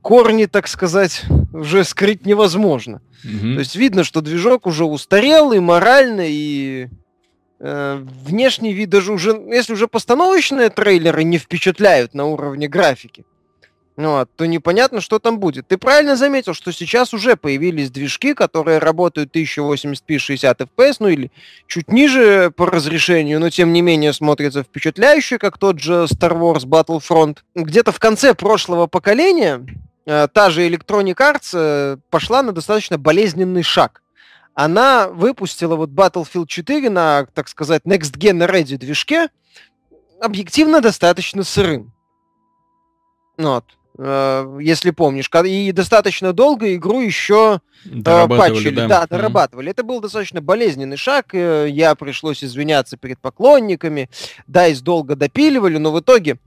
[0.00, 3.02] корни, так сказать, уже скрыть невозможно.
[3.24, 3.54] Mm-hmm.
[3.54, 6.88] То есть видно, что движок уже устарел и морально, и
[7.60, 13.24] э, внешний вид даже уже, если уже постановочные трейлеры не впечатляют на уровне графики,
[13.96, 15.68] вот, то непонятно, что там будет.
[15.68, 21.30] Ты правильно заметил, что сейчас уже появились движки, которые работают 1080p 60 fps, ну или
[21.66, 26.66] чуть ниже по разрешению, но тем не менее смотрятся впечатляюще, как тот же Star Wars
[26.66, 27.38] Battlefront.
[27.54, 29.66] Где-то в конце прошлого поколения
[30.04, 34.02] э, та же Electronic Arts э, пошла на достаточно болезненный шаг.
[34.52, 39.28] Она выпустила вот Battlefield 4 на, так сказать, Next Gen Ready движке,
[40.20, 41.92] объективно достаточно сырым.
[43.38, 43.64] Вот.
[43.98, 45.30] Э, если помнишь.
[45.44, 48.70] И достаточно долго игру еще э, патчили.
[48.70, 49.68] Да, да дорабатывали.
[49.68, 49.72] Mm-hmm.
[49.72, 51.34] Это был достаточно болезненный шаг.
[51.34, 54.10] Э, я пришлось извиняться перед поклонниками.
[54.46, 56.38] Дайс долго допиливали, но в итоге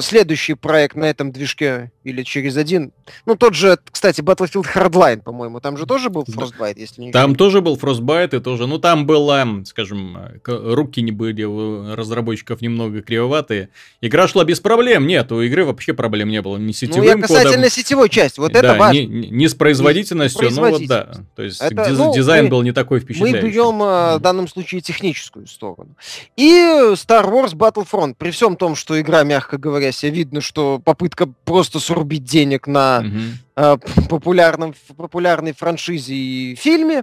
[0.00, 2.92] следующий проект на этом движке или через один.
[3.24, 7.34] Ну, тот же, кстати, Battlefield Hardline, по-моему, там же тоже был Frostbite, если не Там
[7.34, 13.00] тоже был Frostbite, и тоже, ну, там было, скажем, руки не были у разработчиков немного
[13.00, 13.70] кривоватые.
[14.00, 17.16] Игра шла без проблем, нет, у игры вообще проблем не было, ни сетевым Ну, я
[17.16, 18.98] касательно кодом, сетевой части, вот да, это важно.
[18.98, 22.62] Не, не с производительностью, но вот да, то есть это, диз, ну, дизайн мы, был
[22.62, 23.40] не такой впечатляющий.
[23.40, 24.18] Мы берем mm.
[24.18, 25.96] в данном случае техническую сторону.
[26.36, 26.50] И
[26.92, 31.26] Star Wars Battlefront, при всем том, что игра, мягко говоря, говоря, себе видно, что попытка
[31.26, 33.30] просто срубить денег на mm-hmm.
[33.56, 37.02] э, популярном, популярной франшизе и фильме.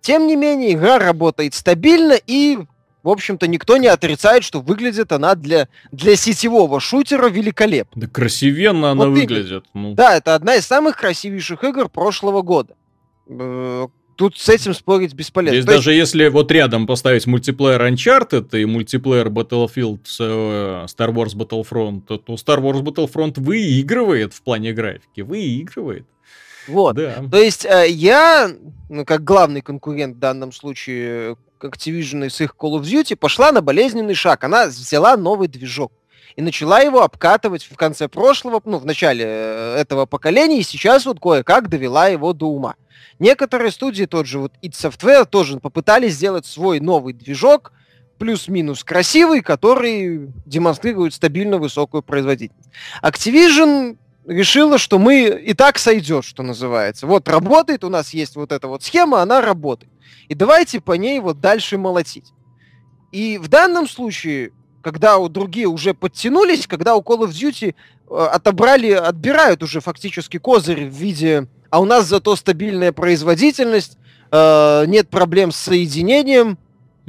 [0.00, 2.58] Тем не менее, игра работает стабильно и,
[3.02, 8.02] в общем-то, никто не отрицает, что выглядит она для, для сетевого шутера великолепно.
[8.02, 9.64] Да красивенно она вот выглядит.
[9.72, 9.94] Ну.
[9.94, 12.76] Да, это одна из самых красивейших игр прошлого года
[13.28, 15.56] э, Тут с этим спорить бесполезно.
[15.56, 16.14] Здесь То даже есть...
[16.14, 22.60] если вот рядом поставить мультиплеер Uncharted и мультиплеер Battlefield э, Star Wars Battlefront, то Star
[22.60, 25.20] Wars Battlefront выигрывает в плане графики.
[25.20, 26.06] Выигрывает.
[26.68, 26.96] Вот.
[26.96, 27.24] Да.
[27.30, 28.50] То есть э, я,
[28.88, 33.60] ну, как главный конкурент в данном случае Activision с их Call of Duty, пошла на
[33.60, 34.44] болезненный шаг.
[34.44, 35.92] Она взяла новый движок
[36.36, 41.06] и начала его обкатывать в конце прошлого, ну, в начале э, этого поколения, и сейчас
[41.06, 42.74] вот кое-как довела его до ума.
[43.18, 47.72] Некоторые студии, тот же вот id Software, тоже попытались сделать свой новый движок,
[48.18, 52.70] плюс-минус красивый, который демонстрирует стабильно высокую производительность.
[53.02, 57.06] Activision решила, что мы и так сойдет, что называется.
[57.06, 59.92] Вот работает, у нас есть вот эта вот схема, она работает.
[60.28, 62.32] И давайте по ней вот дальше молотить.
[63.12, 64.52] И в данном случае,
[64.84, 67.74] когда у другие уже подтянулись, когда у Call of Duty
[68.08, 73.96] отобрали, отбирают уже фактически козырь в виде, а у нас зато стабильная производительность,
[74.30, 76.58] э, нет проблем с соединением,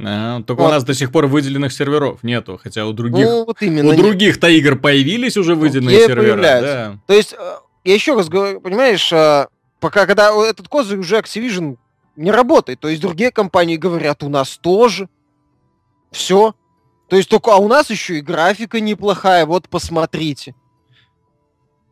[0.04, 0.70] а, только вот.
[0.70, 3.94] у нас до сих пор выделенных серверов нету, хотя у других, ну, вот именно.
[3.94, 6.42] у других-то игр появились уже выделенные Где сервера.
[6.42, 7.00] Да.
[7.08, 9.48] То есть, э, я еще раз говорю, понимаешь, э,
[9.80, 11.78] пока когда этот козырь уже Activision
[12.16, 15.08] не работает, то есть другие компании говорят, у нас тоже.
[16.12, 16.56] Все.
[17.08, 20.56] То есть только, а у нас еще и графика неплохая, вот посмотрите.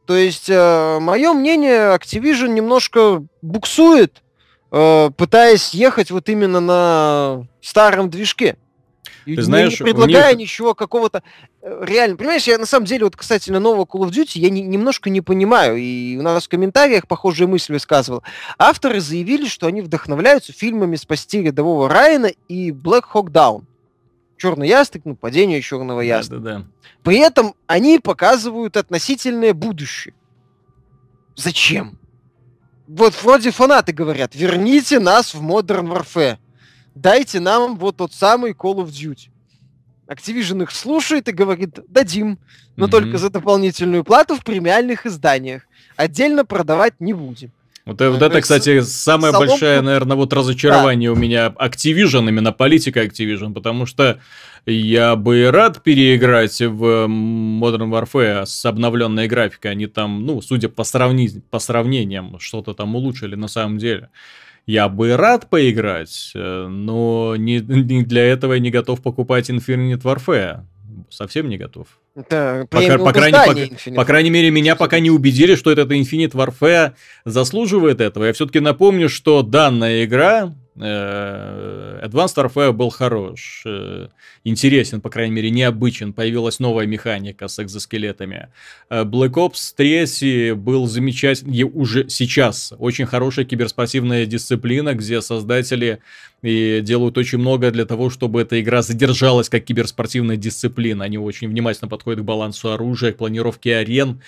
[0.05, 4.23] То есть, э, мое мнение, Activision немножко буксует
[4.75, 8.57] Э, пытаясь ехать вот именно на старом движке.
[9.23, 10.39] Ты знаешь, не предлагая них...
[10.39, 11.21] ничего какого-то
[11.61, 12.17] э, реально.
[12.17, 15.21] Понимаешь, я на самом деле вот касательно нового Call of Duty я не, немножко не
[15.21, 15.77] понимаю.
[15.77, 18.23] И у нас в комментариях похожие мысли высказывал.
[18.57, 23.65] Авторы заявили, что они вдохновляются фильмами «Спасти рядового Райана» и «Black Hawk Down».
[24.37, 26.43] Черный ястреб, ну, падение черного ястреба.
[26.43, 26.65] Да, да, да.
[27.03, 30.13] При этом они показывают относительное будущее.
[31.35, 31.97] Зачем?
[32.87, 36.37] вот вроде фанаты говорят, верните нас в Modern Warfare.
[36.95, 39.29] Дайте нам вот тот самый Call of Duty.
[40.07, 42.37] Activision их слушает и говорит, дадим,
[42.75, 42.91] но mm-hmm.
[42.91, 45.63] только за дополнительную плату в премиальных изданиях.
[45.95, 47.51] Отдельно продавать не будем.
[47.85, 49.51] Вот, а, вот это, кстати, самое Соломку...
[49.51, 51.13] большое, наверное, вот разочарование да.
[51.13, 54.19] у меня Activision, именно политика Activision, потому что
[54.65, 59.71] я бы рад переиграть в Modern Warfare с обновленной графикой.
[59.71, 61.29] Они там, ну, судя по, сравни...
[61.49, 64.09] по сравнениям, что-то там улучшили на самом деле.
[64.65, 70.03] Я бы рад поиграть, э, но не, не для этого я не готов покупать Infinite
[70.03, 70.61] Warfare.
[71.09, 71.87] Совсем не готов.
[72.15, 76.33] Это по, по, крайней, по, по крайней мере, меня пока не убедили, что этот Infinite
[76.33, 76.93] Warfare
[77.25, 78.25] заслуживает этого.
[78.25, 84.07] Я все-таки напомню, что данная игра Advanced Warfare был хорош, э,
[84.43, 86.13] интересен, по крайней мере, необычен.
[86.13, 88.49] Появилась новая механика с экзоскелетами.
[88.89, 95.99] Э, Black Ops 3 был замечательный, уже сейчас очень хорошая киберспортивная дисциплина, где создатели
[96.41, 101.05] и делают очень много для того, чтобы эта игра задержалась как киберспортивная дисциплина.
[101.05, 104.21] Они очень внимательно подходят к балансу оружия, к планировке арен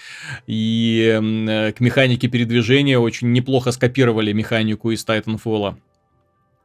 [0.47, 2.99] и к механике передвижения.
[2.99, 5.75] Очень неплохо скопировали механику из Titanfall.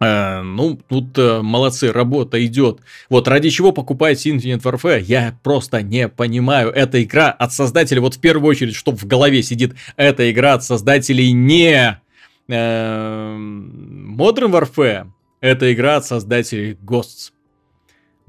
[0.00, 2.80] Э, ну, тут э, молодцы, работа идет.
[3.10, 6.70] Вот ради чего покупать Infinite Warfare, я просто не понимаю.
[6.70, 10.64] Эта игра от создателей, вот в первую очередь, что в голове сидит, эта игра от
[10.64, 12.00] создателей не
[12.48, 15.08] э, Modern Warfare,
[15.42, 17.32] это игра от создателей Ghosts.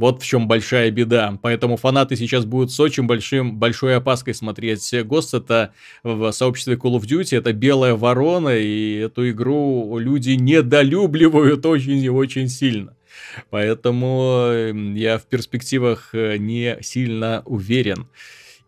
[0.02, 1.38] Вот в чем большая беда.
[1.44, 4.92] Поэтому фанаты сейчас будут с очень большим, большой опаской смотреть.
[5.06, 11.68] Гост это в сообществе Call of Duty, это белая ворона, и эту игру люди недолюбливают
[11.68, 12.98] очень и очень сильно.
[13.52, 18.08] Поэтому эм, я в перспективах э, не сильно уверен.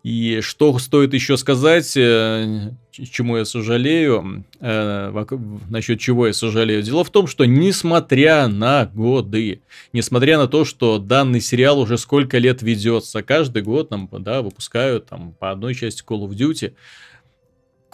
[0.03, 5.25] И что стоит еще сказать, э, чему я сожалею, э,
[5.69, 6.83] насчет чего я сожалею.
[6.83, 9.61] Дело в том, что несмотря на годы,
[9.93, 15.05] несмотря на то, что данный сериал уже сколько лет ведется, каждый год нам да, выпускают
[15.05, 16.73] там, по одной части Call of Duty,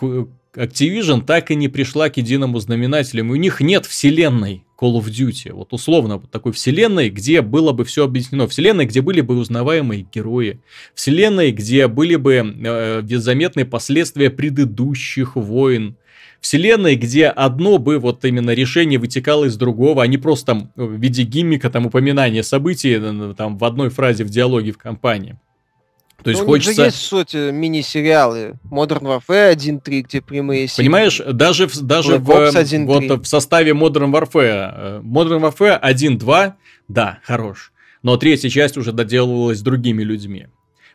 [0.02, 3.26] Activision так и не пришла к единому знаменателю.
[3.26, 5.54] У них нет вселенной Call of Duty.
[5.54, 8.48] Вот условно вот такой вселенной, где было бы все объяснено.
[8.48, 10.60] Вселенной, где были бы узнаваемые герои.
[10.96, 15.98] Вселенной, где были бы э, заметные последствия предыдущих войн.
[16.40, 20.94] Вселенной, где одно бы вот именно решение вытекало из другого, а не просто там в
[20.94, 22.98] виде гиммика, там упоминания событий
[23.36, 25.38] там в одной фразе в диалоге в компании.
[26.24, 26.86] То есть ну, хочется...
[26.86, 30.86] есть сути мини-сериалы Modern Warfare 1.3, где прямые серии.
[30.88, 36.54] Понимаешь, даже, в, даже в, вот, в составе Modern Warfare, э, Modern Warfare 1.2,
[36.88, 37.72] да, хорош.
[38.04, 40.48] Но третья часть уже доделывалась другими людьми.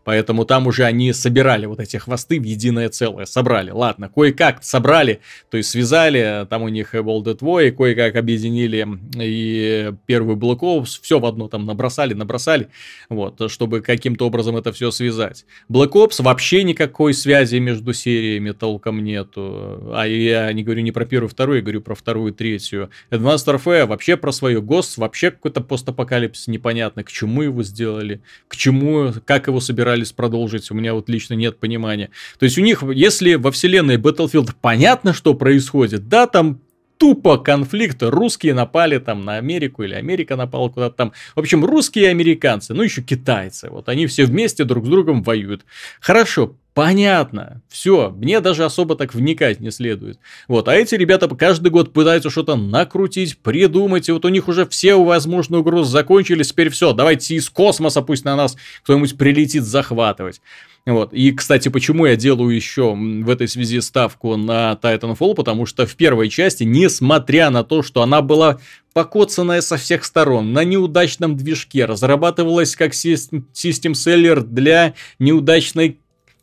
[0.04, 3.24] Поэтому там уже они собирали вот эти хвосты в единое целое.
[3.24, 3.70] Собрали.
[3.70, 8.86] Ладно, кое-как собрали, то есть связали, там у них World at War, кое-как объединили
[9.18, 12.68] и первый Black Ops, все в одно там набросали, набросали,
[13.08, 15.46] вот, чтобы каким-то образом это все связать.
[15.70, 19.92] Black Ops вообще никакой связи между сериями толком нету.
[19.94, 22.90] А я не говорю не про первую, вторую, я говорю про вторую третью.
[23.10, 28.56] Advanced Warfare вообще про свое Ghost, вообще какой-то постапокалипсис непонятно, к чему его сделали, к
[28.56, 32.10] чему, как его собирали собирались продолжить, у меня вот лично нет понимания.
[32.38, 36.60] То есть у них, если во вселенной Battlefield понятно, что происходит, да, там
[36.98, 38.02] тупо конфликт.
[38.02, 41.12] Русские напали там на Америку или Америка напала куда-то там.
[41.34, 43.68] В общем, русские и американцы, ну еще китайцы.
[43.70, 45.64] Вот они все вместе друг с другом воюют.
[46.00, 50.18] Хорошо, Понятно, все, мне даже особо так вникать не следует.
[50.48, 54.66] Вот, а эти ребята каждый год пытаются что-то накрутить, придумать, и вот у них уже
[54.66, 60.40] все возможные угрозы закончились, теперь все, давайте из космоса пусть на нас кто-нибудь прилетит захватывать.
[60.86, 61.14] Вот.
[61.14, 65.96] И, кстати, почему я делаю еще в этой связи ставку на Titanfall, потому что в
[65.96, 68.58] первой части, несмотря на то, что она была
[68.92, 76.00] покоцанная со всех сторон, на неудачном движке, разрабатывалась как систем-селлер для неудачной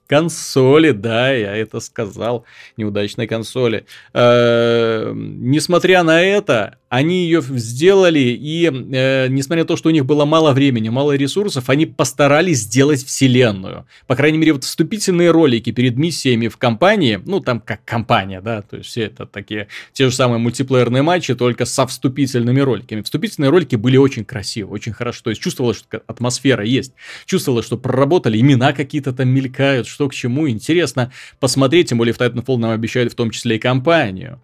[0.08, 2.44] консоли, да, я это сказал,
[2.78, 3.86] неудачной консоли.
[4.14, 10.06] Э, несмотря на это, они ее сделали, и э, несмотря на то, что у них
[10.06, 13.86] было мало времени, мало ресурсов, они постарались сделать вселенную.
[14.08, 18.62] По крайней мере, вот вступительные ролики перед миссиями в компании, ну, там как компания, да,
[18.62, 23.04] то есть все это такие, те же самые мультиплеерные матчи, только со вступительными роликами.
[23.04, 26.92] Вступительные ролики были очень красивы, очень хорошо, то есть чувствовалось, что атмосфера есть,
[27.26, 32.20] чувствовалось, что проработали, имена какие-то там мелькают, что к чему, интересно посмотреть, тем более в
[32.20, 34.42] Titanfall нам обещают в том числе и компанию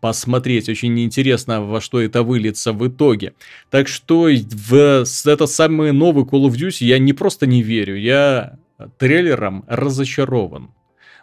[0.00, 0.68] посмотреть.
[0.68, 3.34] Очень интересно, во что это выльется в итоге.
[3.70, 8.58] Так что в этот самый новый Call of Duty я не просто не верю, я
[8.98, 10.70] трейлером разочарован.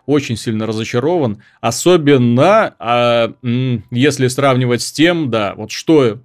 [0.06, 1.42] Очень сильно разочарован.
[1.62, 3.34] Особенно, а,
[3.90, 6.20] если сравнивать с тем, да, вот что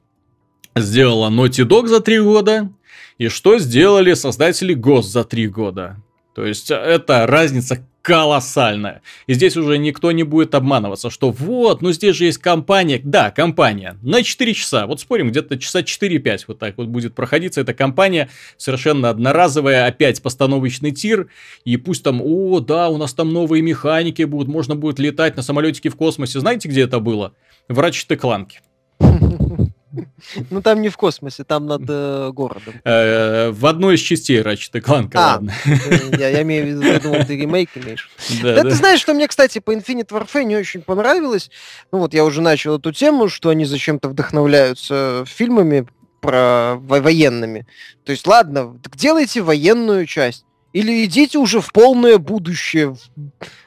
[0.76, 2.70] сделала Naughty Dog за три года
[3.18, 5.96] и что сделали создатели Ghost за три года.
[6.34, 9.02] То есть это разница колоссальная.
[9.26, 13.00] И здесь уже никто не будет обманываться, что вот, ну здесь же есть компания.
[13.02, 13.96] Да, компания.
[14.02, 14.86] На 4 часа.
[14.86, 18.30] Вот спорим, где-то часа 4-5 вот так вот будет проходиться эта компания.
[18.56, 19.86] Совершенно одноразовая.
[19.86, 21.28] Опять постановочный тир.
[21.64, 24.48] И пусть там, о, да, у нас там новые механики будут.
[24.48, 26.40] Можно будет летать на самолетике в космосе.
[26.40, 27.34] Знаете, где это было?
[27.68, 28.48] В Ratchet Clank.
[30.50, 32.74] Ну там не в космосе, там над э, городом.
[32.84, 35.52] Э, в одной из частей Ratchet Clank, а, ладно.
[36.18, 38.10] Я, я имею в виду, я думал, ты ремейк имеешь.
[38.42, 38.70] Да, да, да.
[38.70, 41.50] Ты знаешь, что мне, кстати, по Infinite Warfare не очень понравилось.
[41.92, 45.86] Ну вот я уже начал эту тему, что они зачем-то вдохновляются фильмами
[46.20, 47.66] про военными.
[48.04, 50.44] То есть, ладно, делайте военную часть.
[50.72, 52.96] Или идите уже в полное будущее.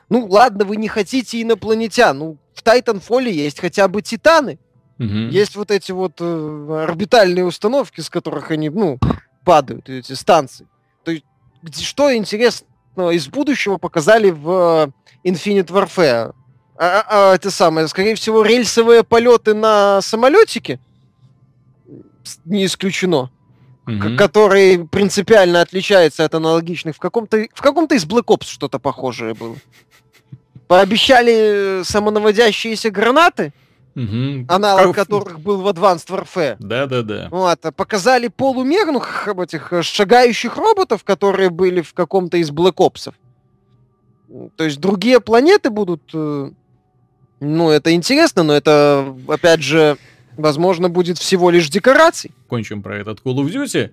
[0.09, 2.17] Ну, ладно, вы не хотите инопланетян.
[2.17, 4.59] Ну, в Titanfall есть хотя бы титаны.
[4.99, 5.07] Угу.
[5.07, 8.99] Есть вот эти вот э, орбитальные установки, с которых они, ну,
[9.43, 10.67] падают, эти станции.
[11.03, 11.25] То есть,
[11.81, 14.91] что интересного из будущего показали в
[15.23, 16.33] Infinite Warfare?
[16.75, 20.79] А, а, а, это самое, скорее всего, рельсовые полеты на самолетике
[22.45, 23.29] не исключено.
[23.85, 24.15] Mm-hmm.
[24.15, 29.57] который принципиально отличается от аналогичных в каком-то в каком-то из Black Ops что-то похожее было.
[30.69, 33.51] Пообещали э, самонаводящиеся гранаты,
[33.95, 34.45] Угу.
[34.47, 35.07] Аналог как...
[35.07, 36.55] которых был в Advanced Warfare.
[36.59, 37.27] Да-да-да.
[37.29, 43.13] Вот, а показали полумерных этих э, шагающих роботов, которые были в каком-то из Black Ops.
[44.55, 46.01] То есть другие планеты будут...
[46.13, 46.49] Э,
[47.39, 49.97] ну, это интересно, но это, опять же,
[50.37, 52.31] возможно, будет всего лишь декораций.
[52.47, 53.91] Кончим про этот Call of Duty.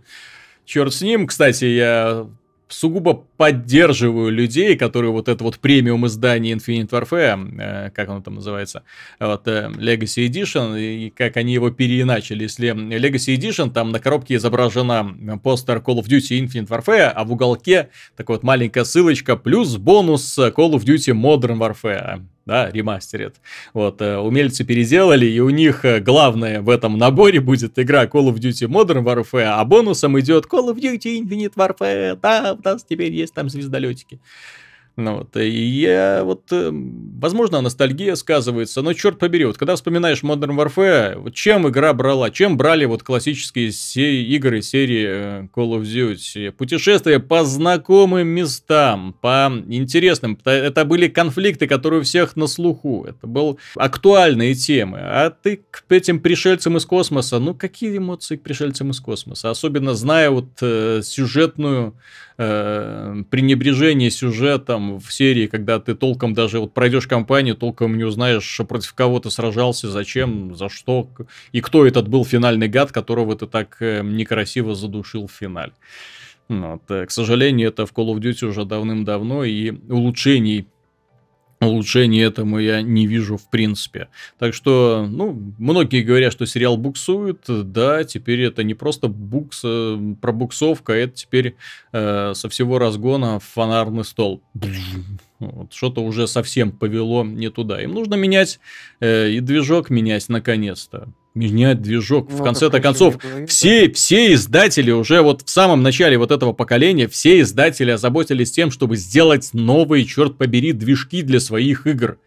[0.64, 1.26] Черт с ним.
[1.26, 2.26] Кстати, я
[2.68, 8.34] сугубо поддерживаю людей, которые вот это вот премиум издание Infinite Warfare, э, как оно там
[8.34, 8.82] называется,
[9.18, 12.42] вот, э, Legacy Edition, и как они его переиначили.
[12.42, 17.32] Если Legacy Edition, там на коробке изображена постер Call of Duty Infinite Warfare, а в
[17.32, 22.20] уголке такая вот маленькая ссылочка, плюс бонус Call of Duty Modern Warfare
[22.50, 23.36] да, ремастерит.
[23.74, 28.28] Вот, э, умельцы переделали, и у них э, главное в этом наборе будет игра Call
[28.28, 32.82] of Duty Modern Warfare, а бонусом идет Call of Duty Infinite Warfare, да, у нас
[32.82, 34.20] теперь есть там звездолетики.
[34.96, 40.22] Ну, вот, и я вот, э, возможно, ностальгия сказывается, но черт побери, вот когда вспоминаешь
[40.22, 45.80] Modern Warfare, вот чем игра брала, чем брали вот классические се- игры серии э, Call
[45.80, 52.46] of Duty, путешествия по знакомым местам, по интересным, это были конфликты, которые у всех на
[52.46, 58.36] слуху, это был актуальные темы, а ты к этим пришельцам из космоса, ну какие эмоции
[58.36, 61.94] к пришельцам из космоса, особенно зная вот э, сюжетную
[62.40, 68.60] э, пренебрежение сюжетом в серии, когда ты толком даже вот пройдешь кампанию, толком не узнаешь,
[68.66, 71.08] против кого ты сражался, зачем, за что,
[71.52, 75.72] и кто этот был финальный гад, которого ты так э, некрасиво задушил в финале.
[76.48, 76.82] Вот.
[76.88, 80.66] Э, к сожалению, это в Call of Duty уже давным-давно, и улучшений
[81.60, 84.08] улучшений этому я не вижу в принципе.
[84.38, 87.44] Так что, ну, многие говорят, что сериал буксует.
[87.46, 91.56] Да, теперь это не просто букс, э, пробуксовка, это теперь
[91.92, 94.42] э, со всего разгона фонарный стол.
[95.38, 97.82] Вот, что-то уже совсем повело не туда.
[97.82, 98.60] Им нужно менять
[99.00, 101.08] э, и движок менять наконец-то.
[101.34, 102.28] Менять движок.
[102.30, 107.08] Ну, в конце-то концов, все, все издатели уже вот в самом начале вот этого поколения,
[107.08, 112.18] все издатели озаботились тем, чтобы сделать новые, черт побери, движки для своих игр.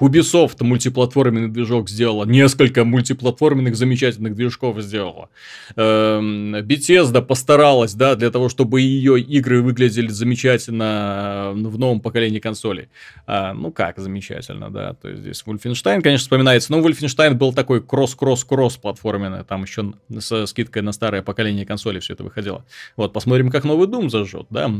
[0.00, 5.28] Ubisoft мультиплатформенный движок сделала, несколько мультиплатформенных замечательных движков сделала.
[5.76, 12.38] Эм, Bethesda постаралась, да, для того, чтобы ее игры выглядели замечательно э, в новом поколении
[12.38, 12.88] консолей.
[13.26, 17.82] А, ну как замечательно, да, то есть здесь Wolfenstein, конечно, вспоминается, но Wolfenstein был такой
[17.82, 22.64] кросс-кросс-кросс платформенный, там еще со скидкой на старое поколение консолей все это выходило.
[22.96, 24.70] Вот, посмотрим, как новый Doom зажжет, да,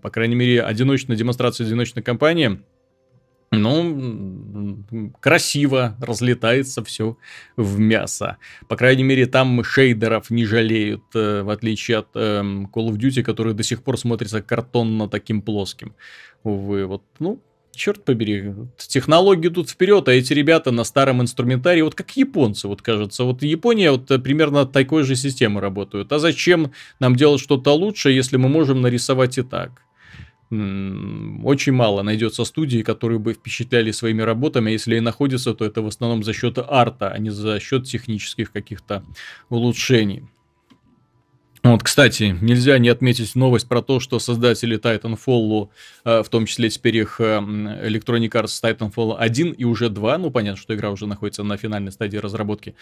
[0.00, 2.60] по крайней мере, одиночная демонстрация одиночной кампании
[3.52, 4.84] ну,
[5.20, 7.16] красиво разлетается все
[7.56, 8.38] в мясо.
[8.66, 13.22] По крайней мере, там шейдеров не жалеют, э, в отличие от э, Call of Duty,
[13.22, 15.94] который до сих пор смотрится картонно таким плоским.
[16.42, 17.42] Увы, вот, ну,
[17.74, 22.82] черт побери, технологии идут вперед, а эти ребята на старом инструментарии, вот как японцы, вот
[22.82, 26.12] кажется, вот Япония вот э, примерно такой же системы работают.
[26.12, 29.82] А зачем нам делать что-то лучше, если мы можем нарисовать и так?
[30.52, 35.80] Очень мало найдется студий, которые бы впечатляли своими работами, а если и находятся, то это
[35.80, 39.02] в основном за счет арта, а не за счет технических каких-то
[39.48, 40.24] улучшений.
[41.64, 45.68] Вот, кстати, нельзя не отметить новость про то, что создатели Titanfall,
[46.04, 50.30] э, в том числе теперь их э, Electronic Arts Titanfall 1 и уже 2, ну
[50.32, 52.74] понятно, что игра уже находится на финальной стадии разработки,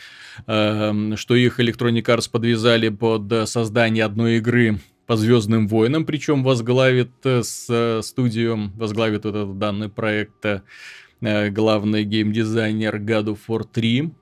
[0.46, 4.80] э, что их Electronic Arts подвязали под создание одной игры
[5.10, 12.04] по Звездным войнам, причем возглавит э, с э, студию, возглавит этот данный проект э, главный
[12.04, 14.12] геймдизайнер God of War 3.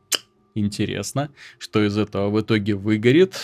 [0.55, 1.28] Интересно,
[1.59, 3.34] что из этого в итоге выгорит.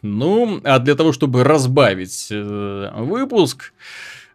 [0.00, 3.74] Ну, а для того, чтобы разбавить выпуск,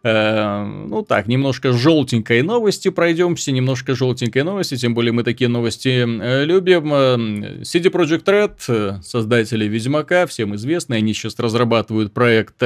[0.04, 6.04] Э, ну так, немножко желтенькой новости пройдемся, немножко желтенькой новости, тем более мы такие новости
[6.04, 6.92] э, любим.
[6.92, 12.60] Э, CD Projekt Red, создатели Ведьмака, всем известны, они сейчас разрабатывают проект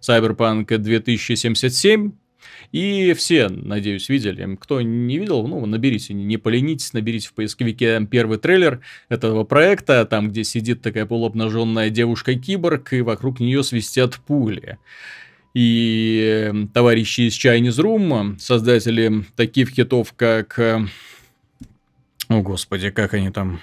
[0.00, 2.12] Cyberpunk 2077,
[2.72, 4.56] и все, надеюсь, видели.
[4.60, 10.30] Кто не видел, ну, наберите, не поленитесь, наберите в поисковике первый трейлер этого проекта, там,
[10.30, 14.78] где сидит такая полуобнаженная девушка-киборг, и вокруг нее свистят пули
[15.54, 20.58] и эм, товарищи из Chinese Room, создатели таких хитов, как...
[20.58, 20.86] Э,
[22.28, 23.60] о, господи, как они там...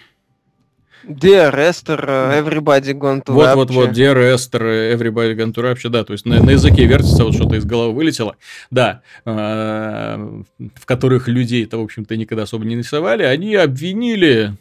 [1.08, 5.90] Dear Esther, э, Everybody Gone to Вот, вот, вот, Dear Esther, Everybody Gone to Rapture,
[5.90, 8.36] да, то есть на, на языке вертится, вот что-то из головы вылетело,
[8.70, 10.42] да, э,
[10.76, 14.54] в которых людей-то, в общем-то, никогда особо не нарисовали, они обвинили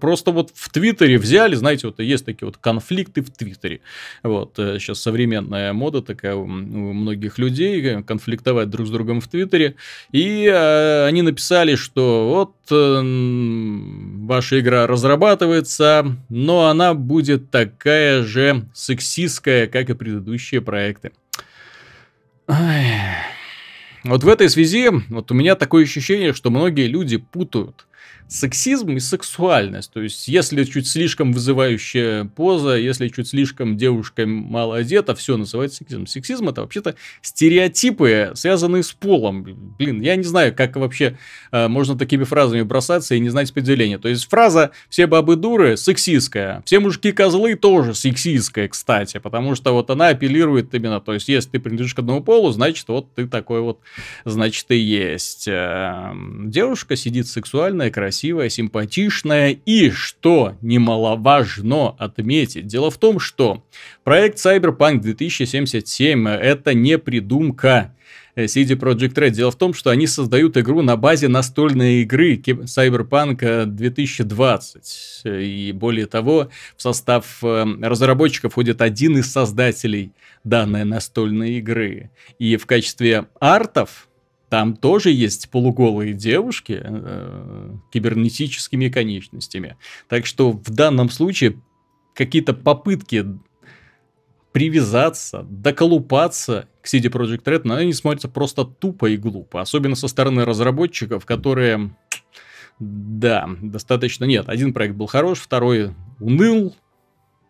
[0.00, 3.80] просто вот в Твиттере взяли, знаете, вот есть такие вот конфликты в Твиттере.
[4.22, 9.28] Вот сейчас э, современная мода такая у многих людей э, конфликтовать друг с другом в
[9.28, 9.76] Твиттере.
[10.10, 13.00] И э, они написали, что вот э,
[14.26, 21.12] ваша игра разрабатывается, но она будет такая же сексистская, как и предыдущие проекты.
[24.04, 27.86] Вот в этой связи вот у меня такое ощущение, что многие люди путают
[28.32, 29.92] сексизм и сексуальность.
[29.92, 35.78] То есть, если чуть слишком вызывающая поза, если чуть слишком девушка мало одета, все называется
[35.78, 36.06] сексизм.
[36.06, 39.44] Сексизм это вообще-то стереотипы, связанные с полом.
[39.78, 41.18] Блин, я не знаю, как вообще
[41.50, 43.98] э, можно такими фразами бросаться и не знать определения.
[43.98, 49.72] То есть, фраза «все бабы дуры» сексистская, «все мужики козлы» тоже сексистская, кстати, потому что
[49.72, 53.28] вот она апеллирует именно, то есть, если ты принадлежишь к одному полу, значит, вот ты
[53.28, 53.80] такой вот,
[54.24, 55.46] значит, и есть.
[55.48, 56.12] Э,
[56.46, 63.64] девушка сидит сексуальная, красивая, красивая, симпатичная и, что немаловажно отметить, дело в том, что
[64.04, 67.96] проект Cyberpunk 2077 это не придумка
[68.36, 69.30] CD Projekt Red.
[69.30, 75.22] Дело в том, что они создают игру на базе настольной игры Cyberpunk 2020.
[75.24, 80.12] И более того, в состав э, разработчиков входит один из создателей
[80.44, 82.10] данной настольной игры.
[82.38, 84.08] И в качестве артов
[84.52, 89.78] там тоже есть полуголые девушки э, кибернетическими конечностями.
[90.10, 91.58] Так что в данном случае
[92.14, 93.24] какие-то попытки
[94.52, 99.62] привязаться, доколупаться к CD Projekt Red, но они смотрятся просто тупо и глупо.
[99.62, 101.96] Особенно со стороны разработчиков, которые...
[102.78, 104.26] Да, достаточно...
[104.26, 106.76] Нет, один проект был хорош, второй уныл,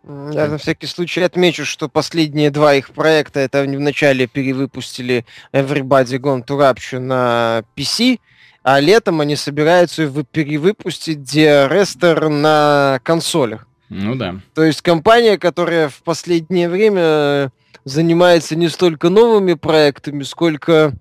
[0.05, 6.19] я на всякий случай отмечу, что последние два их проекта, это они вначале перевыпустили Everybody
[6.19, 8.19] Gone to Rapture на PC,
[8.65, 13.67] а летом они собираются перевыпустить The Rester на консолях.
[13.91, 14.41] Ну да.
[14.55, 17.53] То есть компания, которая в последнее время
[17.85, 20.95] занимается не столько новыми проектами, сколько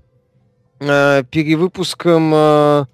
[0.80, 2.86] э, перевыпуском э,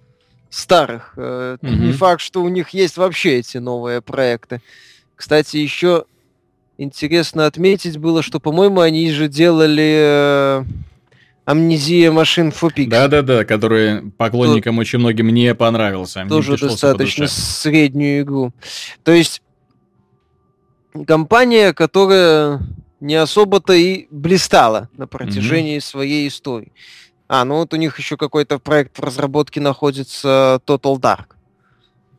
[0.49, 1.14] старых.
[1.18, 1.58] Mm-hmm.
[1.62, 4.62] Не факт, что у них есть вообще эти новые проекты.
[5.18, 6.05] Кстати, еще
[6.78, 10.63] интересно отметить было, что, по-моему, они же делали
[11.43, 12.89] Амнезия машин Фупик.
[12.89, 14.82] Да-да-да, который поклонникам То...
[14.82, 16.26] очень многим не понравился.
[16.30, 18.53] Тоже достаточно среднюю игру.
[19.03, 19.41] То есть
[21.07, 22.61] компания, которая
[22.99, 25.82] не особо-то и блистала на протяжении mm-hmm.
[25.82, 26.72] своей истории.
[27.28, 31.36] А, ну вот у них еще какой-то проект в разработке находится Total Dark.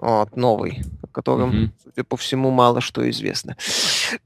[0.00, 0.82] Вот, новый,
[1.22, 1.70] котором, mm-hmm.
[1.82, 3.56] судя по всему, мало что известно.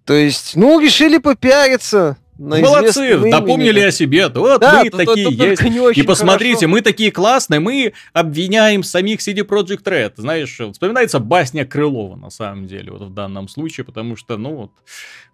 [0.04, 4.28] То есть, ну, решили попиариться Молодцы, напомнили о себе.
[4.28, 5.98] Вот да, мы то, такие то, есть.
[5.98, 6.68] И посмотрите, хорошо.
[6.68, 10.14] мы такие классные, мы обвиняем самих CD Project Red.
[10.16, 14.70] Знаешь, вспоминается басня Крылова на самом деле, вот в данном случае, потому что, ну вот,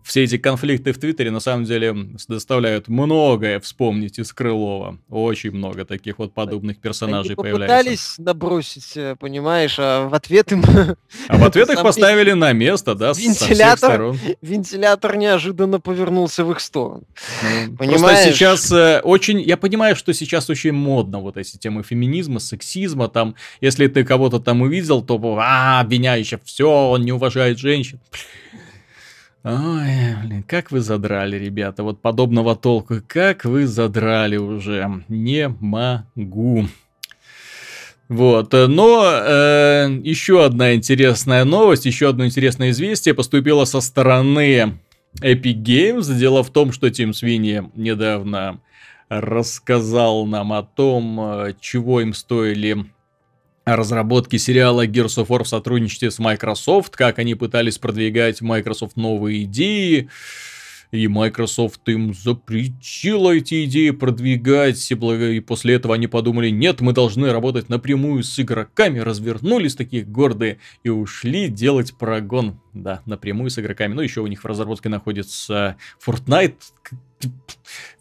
[0.09, 1.95] все эти конфликты в Твиттере на самом деле
[2.29, 4.97] доставляют многое вспомнить из Крылова.
[5.11, 7.77] Очень много таких вот подобных персонажей Они появляется.
[7.77, 10.65] пытались набросить, э, понимаешь, а в ответ им...
[11.29, 17.03] А в ответ их поставили на место, да, вентилятор, Вентилятор неожиданно повернулся в их сторону.
[17.43, 18.01] Ну, понимаешь?
[18.01, 19.43] Просто сейчас э, очень...
[19.43, 24.41] Я понимаю, что сейчас очень модно вот эти темы феминизма, сексизма, там, если ты кого-то
[24.41, 28.01] там увидел, то, а, обвиняющий, все, он не уважает женщин.
[29.45, 36.67] Ой, блин, как вы задрали, ребята, вот подобного толку, как вы задрали уже, не могу.
[38.09, 44.81] Вот, э, но э, еще одна интересная новость, еще одно интересное известие поступило со стороны
[45.21, 46.19] Epic Games.
[46.19, 48.61] Дело в том, что Тим Свиньи недавно
[49.09, 52.87] рассказал нам о том, э, чего им стоили
[53.77, 59.45] разработки сериала Gears of War в сотрудничестве с Microsoft, как они пытались продвигать Microsoft новые
[59.45, 60.09] идеи,
[60.91, 67.31] и Microsoft им запретила эти идеи продвигать, и после этого они подумали, нет, мы должны
[67.31, 73.93] работать напрямую с игроками, развернулись такие гордые и ушли делать прогон, да, напрямую с игроками.
[73.93, 76.57] Ну, еще у них в разработке находится Fortnite,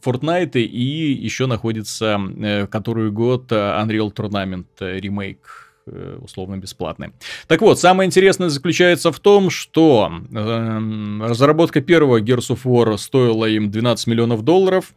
[0.04, 7.14] Fortnite и еще находится э, который год Unreal Tournament ремейк Э, условно бесплатные.
[7.48, 10.80] Так вот, самое интересное заключается в том, что э,
[11.22, 14.94] разработка первого Gears of War стоила им 12 миллионов долларов.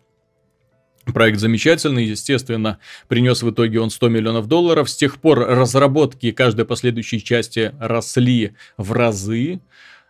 [1.04, 4.90] Проект замечательный, естественно, принес в итоге он 100 миллионов долларов.
[4.90, 9.54] С тех пор разработки каждой последующей части росли в разы.
[9.54, 9.58] Э,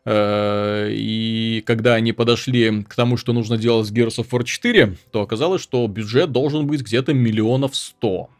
[0.06, 5.20] и когда они подошли к тому, что нужно делать с Gears of War 4, то
[5.22, 8.30] оказалось, что бюджет должен быть где-то миллионов сто.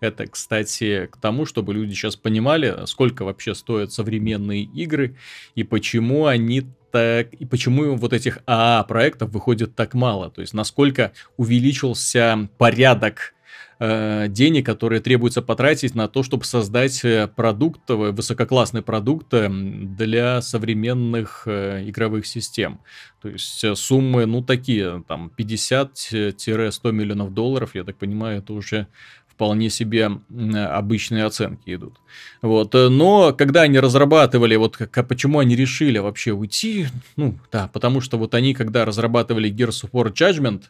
[0.00, 5.16] Это, кстати, к тому, чтобы люди сейчас понимали, сколько вообще стоят современные игры
[5.54, 10.54] и почему они так и почему вот этих АА проектов выходит так мало, то есть
[10.54, 13.34] насколько увеличился порядок
[13.78, 19.48] э, денег, которые требуется потратить на то, чтобы создать э, продукт, э, высококлассный продукт э,
[19.48, 22.80] для современных э, игровых систем.
[23.20, 28.86] То есть суммы, ну, такие, там, 50-100 миллионов долларов, я так понимаю, это уже
[29.34, 30.10] вполне себе
[30.54, 31.96] обычные оценки идут.
[32.40, 32.74] Вот.
[32.74, 38.00] Э, но когда они разрабатывали, вот как, почему они решили вообще уйти, ну да, потому
[38.00, 40.64] что вот они, когда разрабатывали Gears of War Judgment,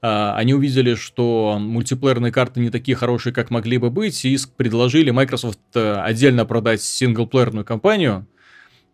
[0.00, 5.10] а, они увидели, что мультиплеерные карты не такие хорошие, как могли бы быть, и предложили
[5.10, 8.26] Microsoft э, отдельно продать синглплеерную компанию,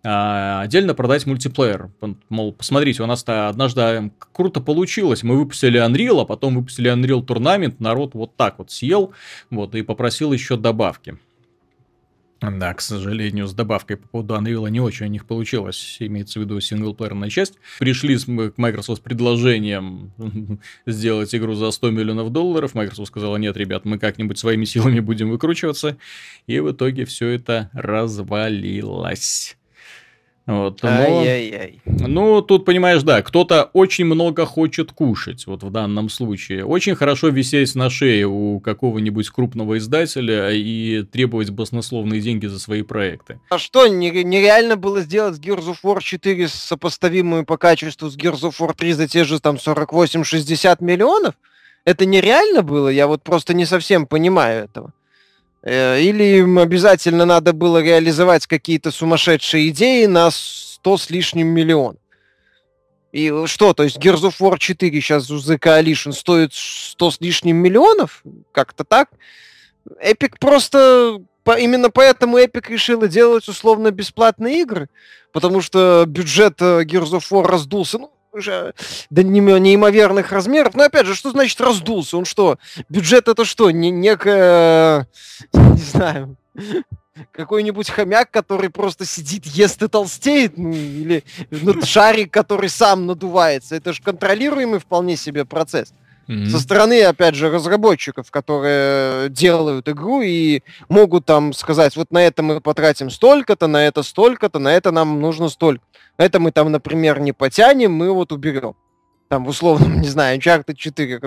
[0.05, 1.90] а, отдельно продать мультиплеер.
[2.28, 5.22] Мол, посмотрите, у нас-то однажды круто получилось.
[5.22, 7.76] Мы выпустили Unreal, а потом выпустили Unreal Tournament.
[7.78, 9.12] Народ вот так вот съел,
[9.50, 11.18] вот, и попросил еще добавки.
[12.40, 16.42] Да, к сожалению, с добавкой по поводу Unreal не очень у них получилось, имеется в
[16.42, 17.55] виду синглплеерная часть.
[17.78, 20.12] Пришли к Microsoft с предложением
[20.86, 22.74] сделать игру за 100 миллионов долларов.
[22.74, 25.96] Microsoft сказала, нет, ребят, мы как-нибудь своими силами будем выкручиваться.
[26.46, 29.57] И в итоге все это развалилось.
[30.47, 31.80] Вот, но, Ай-яй-яй.
[31.86, 36.66] Ну, тут, понимаешь, да, кто-то очень много хочет кушать, вот в данном случае.
[36.66, 42.82] Очень хорошо висеть на шее у какого-нибудь крупного издателя и требовать баснословные деньги за свои
[42.82, 43.40] проекты.
[43.49, 48.57] А что, нереально было сделать Gears of War 4 сопоставимую по качеству с Gears of
[48.61, 51.36] War 3 за те же там 48-60 миллионов?
[51.86, 52.88] Это нереально было?
[52.88, 54.92] Я вот просто не совсем понимаю этого.
[55.64, 61.96] Э, или им обязательно надо было реализовать какие-то сумасшедшие идеи на 100 с лишним миллион.
[63.12, 67.20] И что, то есть Gears of War 4 сейчас у The Coalition стоит 100 с
[67.20, 68.22] лишним миллионов?
[68.52, 69.08] Как-то так?
[70.04, 71.20] Epic просто...
[71.58, 74.88] Именно поэтому Epic решила делать условно бесплатные игры,
[75.30, 77.98] потому что бюджет э, Gears of War раздулся.
[77.98, 78.74] Ну, уже
[79.11, 80.74] до неимоверных размеров.
[80.74, 82.18] Но опять же, что значит раздулся?
[82.18, 82.59] Он что,
[82.89, 85.09] бюджет это что, не, некая,
[85.53, 86.37] не знаю,
[87.32, 93.76] какой-нибудь хомяк, который просто сидит, ест и толстеет, ну, или ну, шарик, который сам надувается.
[93.76, 95.93] Это же контролируемый вполне себе процесс.
[96.28, 96.46] Mm-hmm.
[96.46, 102.42] Со стороны, опять же, разработчиков, которые делают игру и могут там сказать, вот на это
[102.42, 105.84] мы потратим столько-то, на это столько-то, на это нам нужно столько.
[106.16, 108.74] Это мы там, например, не потянем, мы вот уберем.
[109.28, 111.20] Там, условно, не знаю, Uncharted 4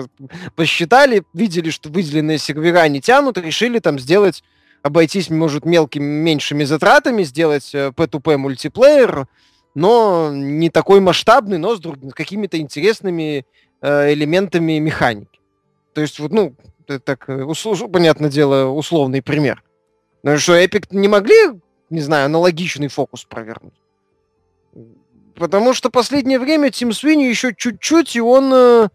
[0.56, 4.42] посчитали, видели, что выделенные сервера не тянут, решили там сделать,
[4.82, 9.26] обойтись, может, мелкими, меньшими затратами, сделать P2P э, мультиплеер,
[9.74, 11.96] но не такой масштабный, но с друг...
[12.14, 13.46] какими-то интересными
[13.82, 15.40] элементами механики.
[15.92, 16.54] То есть, вот, ну,
[16.86, 19.62] так, э, услов, понятное дело, условный пример.
[20.22, 21.60] Но что, Epic не могли,
[21.90, 23.74] не знаю, аналогичный фокус провернуть?
[25.34, 28.88] Потому что последнее время Тим Свини еще чуть-чуть, и он э,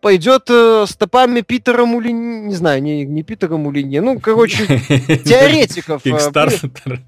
[0.00, 4.66] пойдет э, стопами Питера Мулини, не знаю, не, не Питера Мулини, ну, короче,
[5.24, 6.10] теоретиков, э,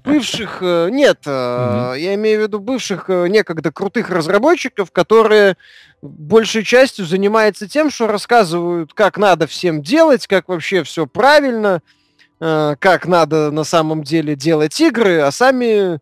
[0.03, 5.57] бывших, э, нет, я имею в виду бывших некогда крутых разработчиков, которые
[6.01, 11.81] большей частью занимаются тем, что рассказывают, как надо всем делать, как вообще все правильно,
[12.39, 15.99] как надо на самом деле делать игры, а сами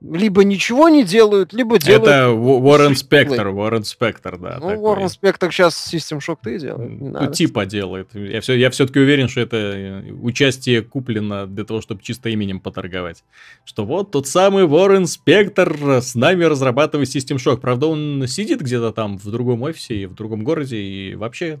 [0.00, 2.08] либо ничего не делают, либо делают...
[2.08, 4.58] Это Уоррен Спектр, Уоррен Спектр, да.
[4.60, 7.00] Ну, Уоррен Спектр сейчас System Shock ты делает.
[7.00, 8.08] Ну, типа делает.
[8.14, 12.60] Я, все, я все-таки уверен, что это э, участие куплено для того, чтобы чисто именем
[12.60, 13.24] поторговать.
[13.64, 17.58] Что вот тот самый Уоррен Спектр с нами разрабатывает System Shock.
[17.58, 21.60] Правда, он сидит где-то там в другом офисе и в другом городе, и вообще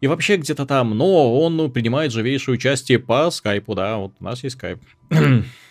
[0.00, 4.24] и вообще где-то там, но он ну, принимает живейшее участие по скайпу, да, вот у
[4.24, 4.78] нас есть скайп.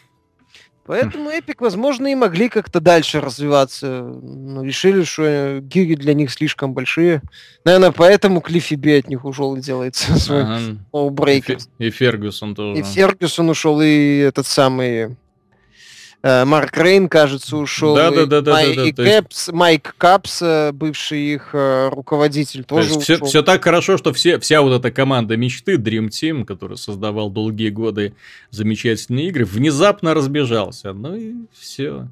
[0.88, 4.04] Поэтому Epic, возможно, и могли как-то дальше развиваться.
[4.04, 7.22] Но решили, что гиги для них слишком большие.
[7.66, 10.60] Наверное, поэтому Клиффи Би от них ушел и делается свой ага.
[11.80, 12.80] И, и Фергюсон тоже.
[12.80, 15.27] И Фергюсон ушел, и этот самый Э,
[16.24, 17.96] Марк Рейн, кажется, ушел.
[17.96, 18.52] Да, да, да, да.
[18.52, 19.54] Май, да, да, и Кэпс, есть...
[19.54, 24.40] Майк Капс, э, бывший их э, руководитель, тоже то все, все так хорошо, что все,
[24.40, 28.14] вся вот эта команда мечты, Dream Team, который создавал долгие годы
[28.50, 30.94] замечательные игры, внезапно разбежался.
[30.94, 32.08] Ну и все.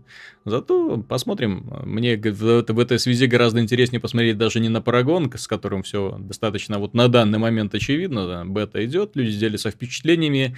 [0.46, 1.66] Зато посмотрим.
[1.86, 6.18] Мне в, в этой связи гораздо интереснее посмотреть даже не на Парагон, с которым все
[6.20, 8.28] достаточно вот на данный момент очевидно.
[8.28, 10.56] Да, бета идет, люди делятся впечатлениями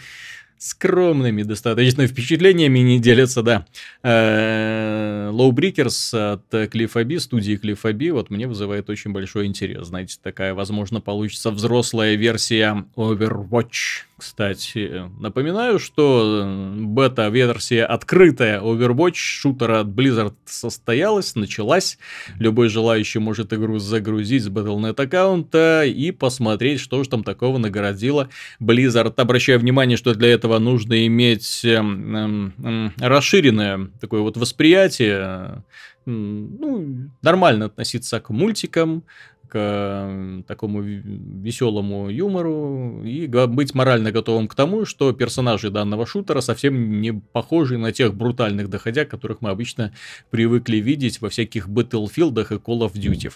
[0.58, 3.66] скромными достаточно впечатлениями не делятся, да.
[4.04, 9.88] Low Breakers от Клиффоби, студии Клиффоби, вот мне вызывает очень большой интерес.
[9.88, 14.06] Знаете, такая, возможно, получится взрослая версия Overwatch.
[14.18, 22.00] Кстати, напоминаю, что бета-версия открытая Overwatch шутера от Blizzard состоялась, началась.
[22.40, 28.30] Любой желающий может игру загрузить с Battle.net аккаунта и посмотреть, что же там такого нагородила
[28.60, 29.14] Blizzard.
[29.18, 35.64] Обращаю внимание, что для этого нужно иметь эм, эм, расширенное такое вот восприятие,
[36.08, 39.04] ну, нормально относиться к мультикам,
[39.50, 47.02] к такому веселому юмору и быть морально готовым к тому, что персонажи данного шутера совсем
[47.02, 49.94] не похожи на тех брутальных доходяг, которых мы обычно
[50.30, 53.32] привыкли видеть во всяких Battlefield и Call of Duty.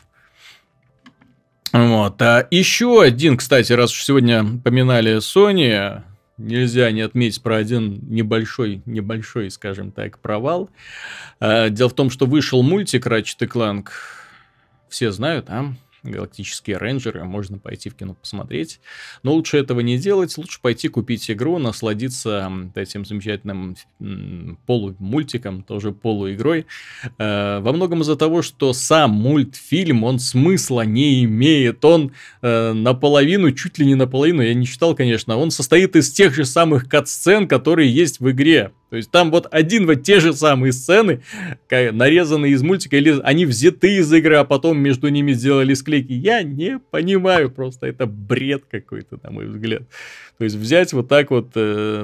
[1.74, 2.22] Вот.
[2.22, 6.03] А еще один, кстати, раз уж сегодня поминали Sony,
[6.38, 10.70] нельзя не отметить про один небольшой, небольшой, скажем так, провал.
[11.39, 13.88] А, дело в том, что вышел мультик Ratchet Clank.
[14.89, 15.74] Все знают, а?
[16.04, 18.80] Галактические рейнджеры, можно пойти в кино посмотреть.
[19.24, 23.76] Но лучше этого не делать, лучше пойти купить игру, насладиться этим замечательным
[24.66, 26.66] полумультиком, тоже полуигрой.
[27.18, 33.52] Э, во многом из-за того, что сам мультфильм, он смысла не имеет, он э, наполовину,
[33.52, 37.47] чуть ли не наполовину, я не читал, конечно, он состоит из тех же самых кат-сцен,
[37.47, 38.72] которые есть в игре.
[38.92, 41.22] То есть там вот один вот те же самые сцены,
[41.70, 46.12] нарезанные из мультика, или они взяты из игры, а потом между ними сделали склейки.
[46.12, 49.84] Я не понимаю, просто это бред какой-то, на мой взгляд.
[50.38, 52.04] То есть взять вот так вот э,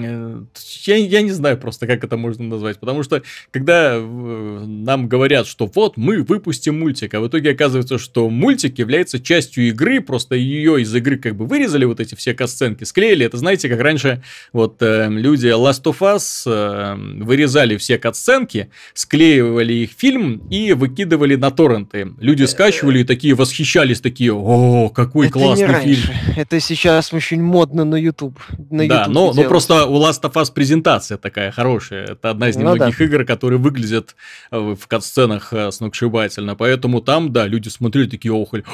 [0.00, 2.78] я, я не знаю просто, как это можно назвать.
[2.78, 7.98] Потому что, когда э, нам говорят, что вот мы выпустим мультик, а в итоге оказывается,
[7.98, 12.34] что мультик является частью игры, просто ее из игры как бы вырезали вот эти все
[12.34, 13.26] касценки, склеили.
[13.26, 14.22] Это знаете, как раньше
[14.52, 20.72] вот э, люди Last of Us э, вырезали все катсценки, склеивали их в фильм и
[20.72, 22.12] выкидывали на торренты.
[22.20, 26.02] Люди э, скачивали и такие восхищались, такие, о, какой это классный фильм.
[26.36, 28.38] Это сейчас очень модно на YouTube.
[28.70, 32.04] На да, YouTube но, но просто у Last of Us презентация такая хорошая.
[32.04, 33.16] Это одна из ну немногих ну, да.
[33.16, 34.16] игр, которые выглядят
[34.50, 36.54] в кат-сценах сногсшибательно.
[36.54, 38.64] Поэтому там, да, люди смотрели такие охали.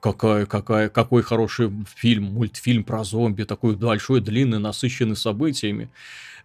[0.00, 5.90] Какая, какая, какой хороший фильм, мультфильм про зомби, такой большой, длинный, насыщенный событиями.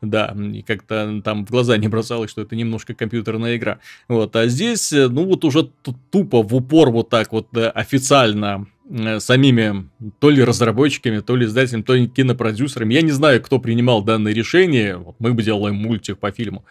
[0.02, 3.80] Да, и как-то там в глаза не бросалось, что это немножко компьютерная игра.
[4.08, 5.70] Вот, а здесь, э, ну вот уже
[6.12, 8.77] тупо в упор вот так вот э, официально э,
[9.20, 12.94] самими то ли разработчиками, то ли издателями, то ли кинопродюсерами.
[12.94, 14.98] Я не знаю, кто принимал данное решение.
[14.98, 16.66] Вот мы бы делаем мультик по фильму.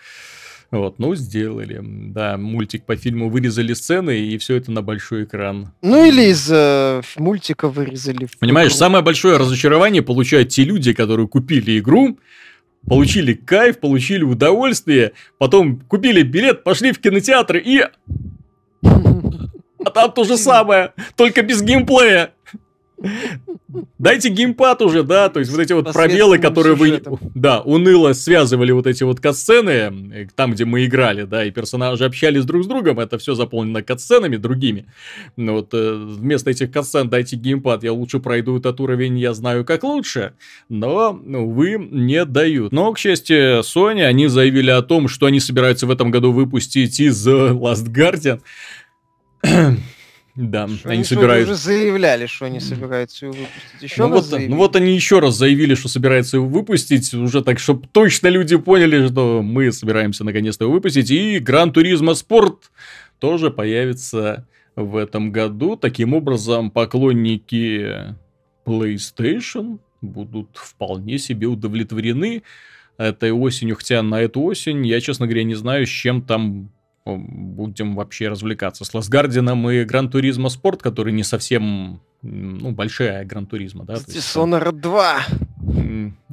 [0.71, 1.81] Вот, ну, сделали.
[1.83, 5.73] Да, мультик по фильму вырезали сцены, и все это на большой экран.
[5.81, 8.29] Ну, или из э, мультика вырезали.
[8.41, 12.19] Понимаешь, самое большое разочарование получают те люди, которые купили игру,
[12.89, 17.85] получили кайф, получили удовольствие, потом купили билет, пошли в кинотеатр и...
[19.97, 22.35] Там то же самое, только без геймплея.
[23.99, 27.03] Дайте геймпад уже, да, то есть вот эти вот пробелы, которые вы,
[27.35, 32.05] да, уныло связывали вот эти вот катсцены, э, там, где мы играли, да, и персонажи
[32.05, 34.87] общались друг с другом, это все заполнено катсценами другими.
[35.37, 39.65] Ну вот э, вместо этих катсцен дайте геймпад, я лучше пройду этот уровень, я знаю
[39.65, 40.33] как лучше,
[40.69, 42.73] но, увы, не дают.
[42.73, 46.99] Но, к счастью, Sony, они заявили о том, что они собираются в этом году выпустить
[47.01, 48.41] из Last Guardian
[50.35, 51.53] да, что они собираются...
[51.53, 53.83] уже заявляли, что они собираются его выпустить.
[53.83, 57.59] Еще ну, вот, ну вот они еще раз заявили, что собираются его выпустить, уже так,
[57.59, 61.11] чтобы точно люди поняли, что мы собираемся наконец-то его выпустить.
[61.11, 62.71] И Гран Туризма Спорт
[63.19, 65.77] тоже появится в этом году.
[65.77, 68.15] Таким образом, поклонники
[68.65, 72.43] PlayStation будут вполне себе удовлетворены
[72.99, 76.71] этой осенью, хотя на эту осень я, честно говоря, не знаю, с чем там
[77.07, 78.85] будем вообще развлекаться.
[78.85, 83.95] С Ласгардином и Гран Туризма Спорт, который не совсем ну, большая Гран Туризма, да?
[83.95, 85.21] Dishonored 2.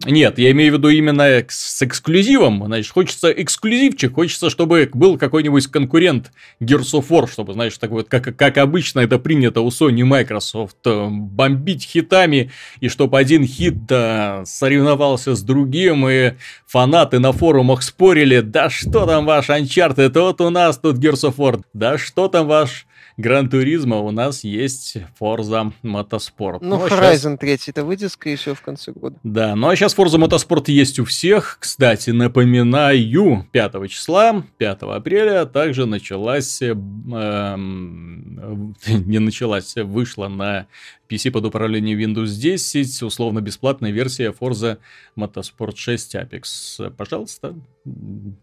[0.06, 2.66] Нет, я имею в виду именно с эксклюзивом.
[2.66, 6.32] Значит, хочется эксклюзивчик, хочется, чтобы был какой-нибудь конкурент
[6.62, 10.04] Gears of War, чтобы, знаешь, так вот, как, как обычно это принято у Sony и
[10.04, 16.34] Microsoft, э, бомбить хитами, и чтобы один хит да, соревновался с другим, и
[16.68, 21.36] фанаты на форумах спорили, да что там ваш Uncharted, вот у нас тут Gears of
[21.38, 22.86] War, да что там ваш
[23.18, 26.60] Гран Туризма у нас есть Forza Motorsport.
[26.62, 27.40] Ну, ну а Horizon сейчас...
[27.40, 29.18] 3 это выйдет, скорее всего, в конце года.
[29.24, 31.58] Да, ну а сейчас Forza Motorsport есть у всех.
[31.60, 37.56] Кстати, напоминаю, 5 числа, 5 апреля также началась, э, э,
[38.88, 40.68] не началась, вышла на
[41.10, 44.80] PC под управлением Windows 10, условно-бесплатная версия Forza
[45.16, 46.92] Motorsport 6 Apex.
[46.92, 47.54] Пожалуйста,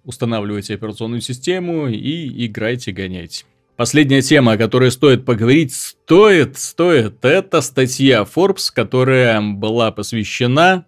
[0.04, 3.44] устанавливайте операционную систему и играйте, гоняйте.
[3.80, 10.84] Последняя тема, о которой стоит поговорить, стоит, стоит, это статья Forbes, которая была посвящена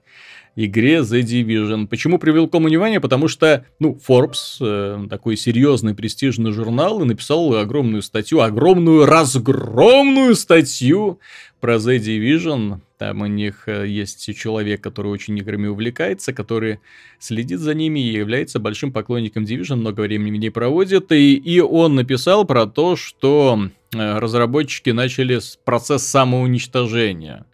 [0.56, 1.86] игре The Division.
[1.86, 3.00] Почему привел к внимание?
[3.00, 10.34] Потому что, ну, Forbes, э, такой серьезный престижный журнал, и написал огромную статью, огромную, разгромную
[10.34, 11.18] статью
[11.60, 12.80] про The Division.
[12.98, 16.80] Там у них э, есть человек, который очень играми увлекается, который
[17.18, 21.12] следит за ними и является большим поклонником Division, много времени не проводит.
[21.12, 27.46] И, и он написал про то, что э, разработчики начали процесс самоуничтожения.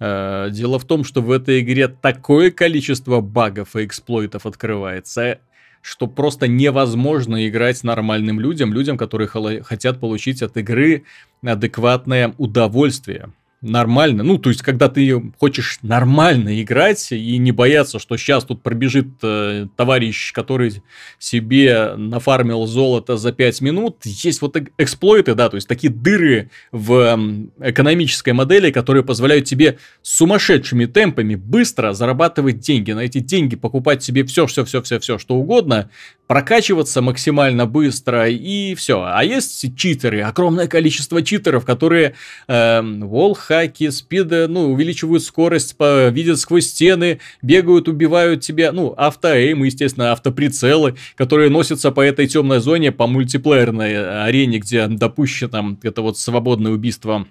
[0.00, 5.40] Э, дело в том, что в этой игре такое количество багов и эксплойтов открывается,
[5.82, 9.28] что просто невозможно играть нормальным людям, людям, которые
[9.62, 11.04] хотят получить от игры
[11.42, 13.30] адекватное удовольствие
[13.60, 14.22] нормально.
[14.22, 19.08] Ну, то есть, когда ты хочешь нормально играть и не бояться, что сейчас тут пробежит
[19.22, 20.82] э, товарищ, который
[21.18, 27.18] себе нафармил золото за 5 минут, есть вот эксплойты, да, то есть такие дыры в
[27.60, 32.92] экономической модели, которые позволяют тебе сумасшедшими темпами быстро зарабатывать деньги.
[32.92, 35.90] На эти деньги покупать себе все, все, все, все, все, что угодно,
[36.28, 39.02] прокачиваться максимально быстро и все.
[39.02, 42.14] А есть читеры, огромное количество читеров, которые
[42.46, 50.12] э, волхаки, спиды, ну, увеличивают скорость, видят сквозь стены, бегают, убивают тебя, ну, автоэйм, естественно,
[50.12, 56.72] автоприцелы, которые носятся по этой темной зоне, по мультиплеерной арене, где допущено это вот свободное
[56.72, 57.26] убийство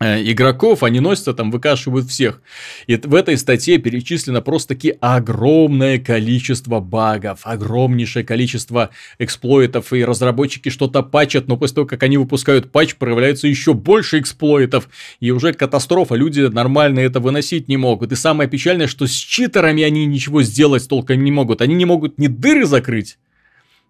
[0.00, 2.42] игроков, они носятся там, выкашивают всех.
[2.86, 11.02] И в этой статье перечислено просто-таки огромное количество багов, огромнейшее количество эксплойтов, и разработчики что-то
[11.02, 14.88] патчат, но после того, как они выпускают патч, проявляется еще больше эксплойтов,
[15.20, 18.12] и уже катастрофа, люди нормально это выносить не могут.
[18.12, 22.18] И самое печальное, что с читерами они ничего сделать толком не могут, они не могут
[22.18, 23.18] ни дыры закрыть,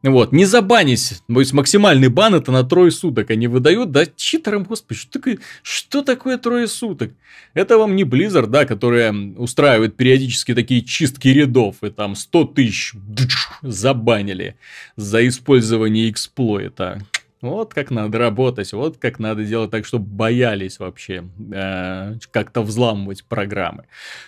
[0.08, 4.62] Вот, не забанить, то есть максимальный бан это на трое суток они выдают, да, читерам,
[4.62, 7.12] господи, что такое, что такое трое суток?
[7.54, 12.94] Это вам не Blizzard, да, которая устраивает периодически такие чистки рядов, и там 100 тысяч
[13.62, 14.56] забанили
[14.94, 17.02] за использование эксплойта.
[17.42, 23.24] Вот как надо работать, вот как надо делать так, чтобы боялись вообще э, как-то взламывать
[23.24, 23.84] программы.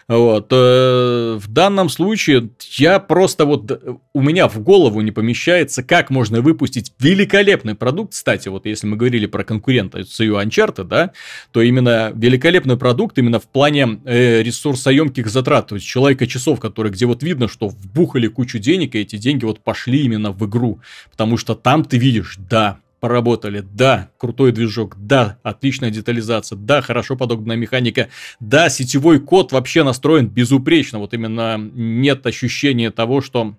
[0.09, 0.49] Вот.
[0.53, 6.43] Э, в данном случае я просто вот у меня в голову не помещается, как можно
[6.43, 8.13] выпустить великолепный продукт.
[8.13, 11.13] Кстати, вот если мы говорили про конкуренцию Uncharted, да,
[11.51, 16.93] то именно великолепный продукт именно в плане э, ресурсоемких затрат, то есть человека часов, которые
[16.93, 20.81] где вот видно, что вбухали кучу денег, и эти деньги вот пошли именно в игру,
[21.11, 23.61] потому что там ты видишь, да, поработали.
[23.61, 28.09] Да, крутой движок, да, отличная детализация, да, хорошо подобная механика,
[28.41, 30.99] да, сетевой код вообще настроен безупречно.
[30.99, 33.55] Вот именно нет ощущения того, что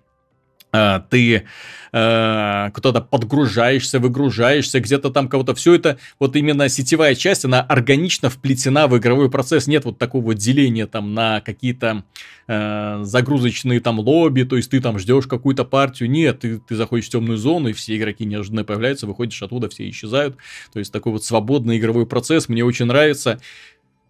[0.72, 1.44] ты
[1.92, 5.54] э, куда-то подгружаешься, выгружаешься, где-то там кого-то.
[5.54, 9.66] Все это, вот именно сетевая часть, она органично вплетена в игровой процесс.
[9.66, 12.04] Нет вот такого деления там на какие-то
[12.46, 16.10] э, загрузочные там лобби, то есть ты там ждешь какую-то партию.
[16.10, 19.88] Нет, ты, ты заходишь в темную зону, и все игроки неожиданно появляются, выходишь оттуда, все
[19.88, 20.36] исчезают.
[20.72, 23.40] То есть такой вот свободный игровой процесс мне очень нравится.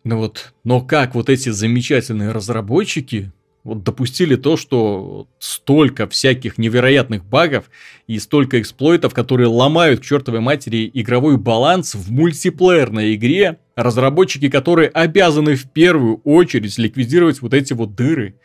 [0.02, 3.32] Ну вот, но как вот эти замечательные разработчики
[3.62, 7.70] вот допустили то, что столько всяких невероятных багов
[8.06, 14.88] и столько эксплойтов, которые ломают к чертовой матери игровой баланс в мультиплеерной игре, разработчики, которые
[14.88, 18.36] обязаны в первую очередь ликвидировать вот эти вот дыры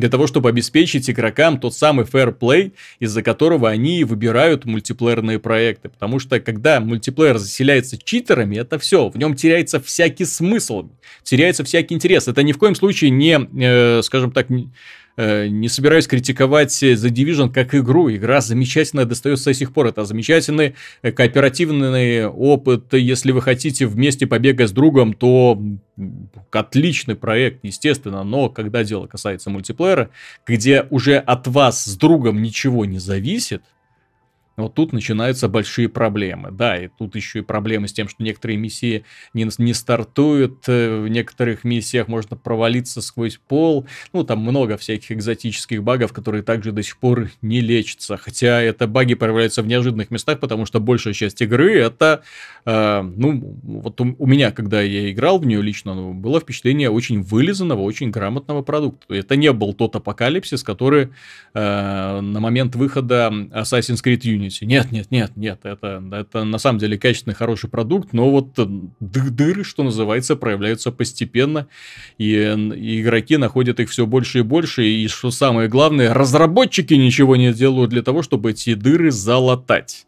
[0.00, 5.88] для того, чтобы обеспечить игрокам тот самый fair play, из-за которого они выбирают мультиплеерные проекты.
[5.88, 10.88] Потому что когда мультиплеер заселяется читерами, это все, в нем теряется всякий смысл,
[11.22, 12.26] теряется всякий интерес.
[12.26, 14.48] Это ни в коем случае не, э, скажем так,
[15.20, 18.10] не собираюсь критиковать The Division как игру.
[18.10, 19.88] Игра замечательная, достается до сих пор.
[19.88, 22.94] Это замечательный э, кооперативный опыт.
[22.94, 25.60] Если вы хотите вместе побегать с другом, то
[26.50, 28.24] отличный проект, естественно.
[28.24, 30.10] Но когда дело касается мультиплеера,
[30.46, 33.62] где уже от вас с другом ничего не зависит,
[34.60, 36.50] вот тут начинаются большие проблемы.
[36.50, 39.04] Да, и тут еще и проблемы с тем, что некоторые миссии
[39.34, 43.86] не, не стартуют, э, в некоторых миссиях можно провалиться сквозь пол.
[44.12, 48.16] Ну, там много всяких экзотических багов, которые также до сих пор не лечатся.
[48.16, 52.22] Хотя это баги проявляются в неожиданных местах, потому что большая часть игры это,
[52.64, 56.90] э, ну, вот у, у меня, когда я играл в нее лично, ну, было впечатление
[56.90, 59.14] очень вылизанного, очень грамотного продукта.
[59.14, 61.10] Это не был тот апокалипсис, который
[61.54, 64.66] э, на момент выхода Assassin's Creed Unity Unity.
[64.66, 68.58] Нет, нет, нет, нет, это, это на самом деле качественный, хороший продукт, но вот
[69.00, 71.68] дыры, что называется, проявляются постепенно,
[72.18, 77.36] и, и игроки находят их все больше и больше, и что самое главное, разработчики ничего
[77.36, 80.06] не делают для того, чтобы эти дыры залатать.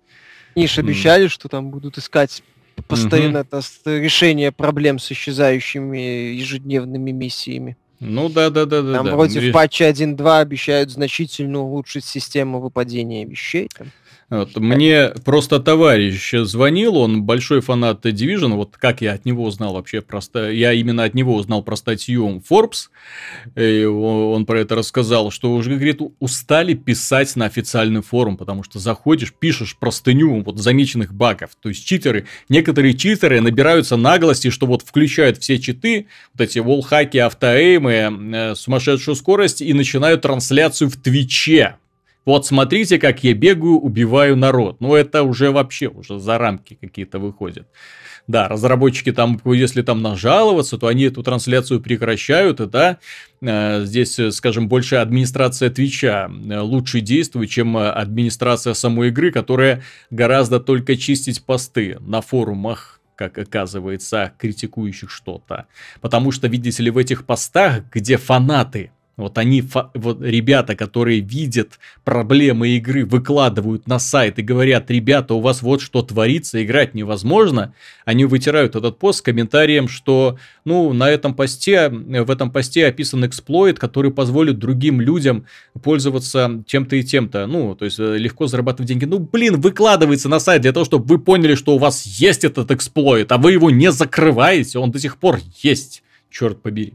[0.54, 1.30] Они же обещали, mm.
[1.30, 2.42] что там будут искать
[2.88, 4.00] постоянно mm-hmm.
[4.00, 7.76] решение проблем с исчезающими ежедневными миссиями.
[8.04, 8.94] Ну да, да, да, да.
[8.94, 9.12] Там да.
[9.12, 13.68] вроде в патче 1.2 обещают значительно улучшить систему выпадения вещей.
[13.78, 13.92] Там.
[14.32, 19.74] Вот, мне просто товарищ звонил, он большой фанат Division, вот как я от него узнал
[19.74, 22.88] вообще просто, я именно от него узнал про статью Forbes,
[23.56, 28.78] и он про это рассказал, что уже, говорит, устали писать на официальный форум, потому что
[28.78, 34.80] заходишь, пишешь простыню вот замеченных багов, то есть читеры, некоторые читеры набираются наглости, что вот
[34.80, 41.76] включают все читы, вот эти волхаки, автоэймы, э, сумасшедшую скорость и начинают трансляцию в Твиче,
[42.24, 44.80] вот смотрите, как я бегаю, убиваю народ.
[44.80, 47.66] Ну, это уже вообще уже за рамки какие-то выходят.
[48.28, 52.98] Да, разработчики там, если там нажаловаться, то они эту трансляцию прекращают, и да,
[53.40, 60.60] э, здесь, скажем, больше администрация Твича э, лучше действует, чем администрация самой игры, которая гораздо
[60.60, 65.66] только чистить посты на форумах как оказывается, критикующих что-то.
[66.00, 69.62] Потому что, видите ли, в этих постах, где фанаты вот они,
[69.94, 75.82] вот ребята, которые видят проблемы игры, выкладывают на сайт и говорят, ребята, у вас вот
[75.82, 77.74] что творится, играть невозможно.
[78.06, 83.26] Они вытирают этот пост с комментарием, что, ну, на этом посте, в этом посте описан
[83.26, 85.44] эксплойт, который позволит другим людям
[85.82, 87.46] пользоваться тем-то и тем-то.
[87.46, 89.04] Ну, то есть, э, легко зарабатывать деньги.
[89.04, 92.70] Ну, блин, выкладывается на сайт для того, чтобы вы поняли, что у вас есть этот
[92.70, 96.02] эксплойт, а вы его не закрываете, он до сих пор есть.
[96.30, 96.94] Черт побери.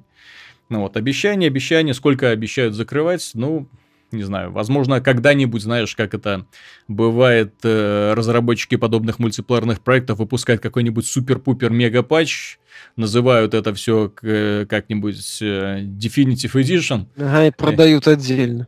[0.70, 3.70] Ну вот, обещание, обещание, сколько обещают закрывать, ну,
[4.12, 6.46] не знаю, возможно, когда-нибудь, знаешь, как это
[6.88, 12.58] бывает, э, разработчики подобных мультиплеерных проектов выпускают какой-нибудь супер-пупер мега-патч,
[12.96, 17.08] называют это все как-нибудь э, Definitive Edition.
[17.18, 18.68] Ага, и продают отдельно.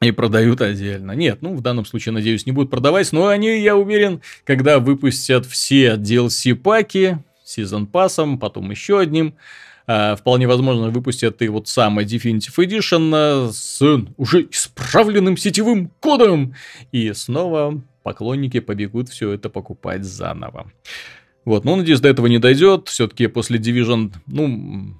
[0.00, 1.12] И продают отдельно.
[1.12, 5.46] Нет, ну в данном случае, надеюсь, не будут продавать, но они, я уверен, когда выпустят
[5.46, 9.34] все DLC-паки, сезон пассом, потом еще одним,
[9.86, 13.82] а, вполне возможно выпустят и вот самый Definitive Edition с
[14.16, 16.54] уже исправленным сетевым кодом.
[16.92, 20.70] И снова поклонники побегут все это покупать заново.
[21.44, 22.88] Вот, но надеюсь, до этого не дойдет.
[22.88, 24.96] Все-таки после Division, ну,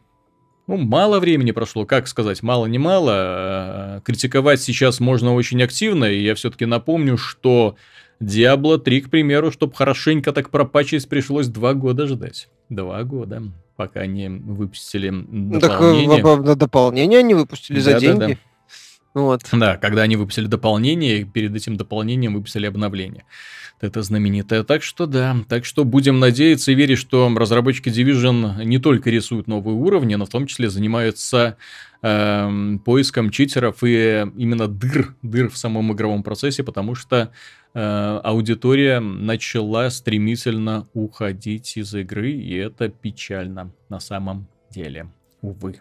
[0.66, 3.12] ну, мало времени прошло, как сказать, мало не мало.
[3.14, 7.76] А, критиковать сейчас можно очень активно, и я все-таки напомню, что
[8.22, 12.49] Diablo 3, к примеру, чтобы хорошенько так пропачить, пришлось два года ждать.
[12.68, 13.43] Два года,
[13.77, 16.22] пока не выпустили дополнение.
[16.22, 18.18] Так, дополнение они выпустили да, за деньги.
[18.18, 18.35] Да, да.
[19.14, 19.43] Вот.
[19.53, 23.25] Да, когда они выпустили дополнение, перед этим дополнением выпустили обновление.
[23.81, 24.64] Это знаменитое.
[24.64, 29.47] Так что да, так что будем надеяться и верить, что разработчики Division не только рисуют
[29.47, 31.57] новые уровни, но в том числе занимаются
[32.03, 37.29] э, поиском читеров и именно дыр, дыр в самом игровом процессе, потому что э,
[37.75, 45.09] аудитория начала стремительно уходить из игры, и это печально на самом деле,
[45.43, 45.81] увы.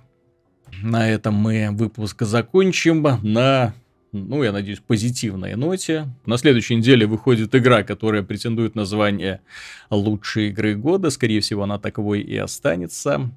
[0.82, 3.04] На этом мы выпуск закончим.
[3.22, 3.74] На
[4.14, 6.08] ну, я надеюсь, позитивной ноте.
[6.28, 9.42] На следующей неделе выходит игра, которая претендует на звание
[9.90, 11.10] лучшей игры года.
[11.10, 13.32] Скорее всего, она таковой и останется.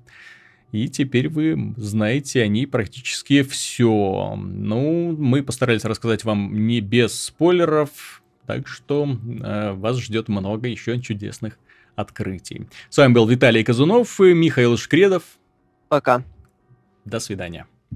[0.72, 4.36] И теперь вы знаете о ней практически все.
[4.36, 11.00] Ну, мы постарались рассказать вам не без спойлеров, так что э, вас ждет много еще
[11.00, 11.58] чудесных
[11.94, 12.66] открытий.
[12.90, 15.22] С вами был Виталий Казунов и Михаил Шкредов.
[15.88, 16.22] Пока.
[17.04, 17.66] До свидания.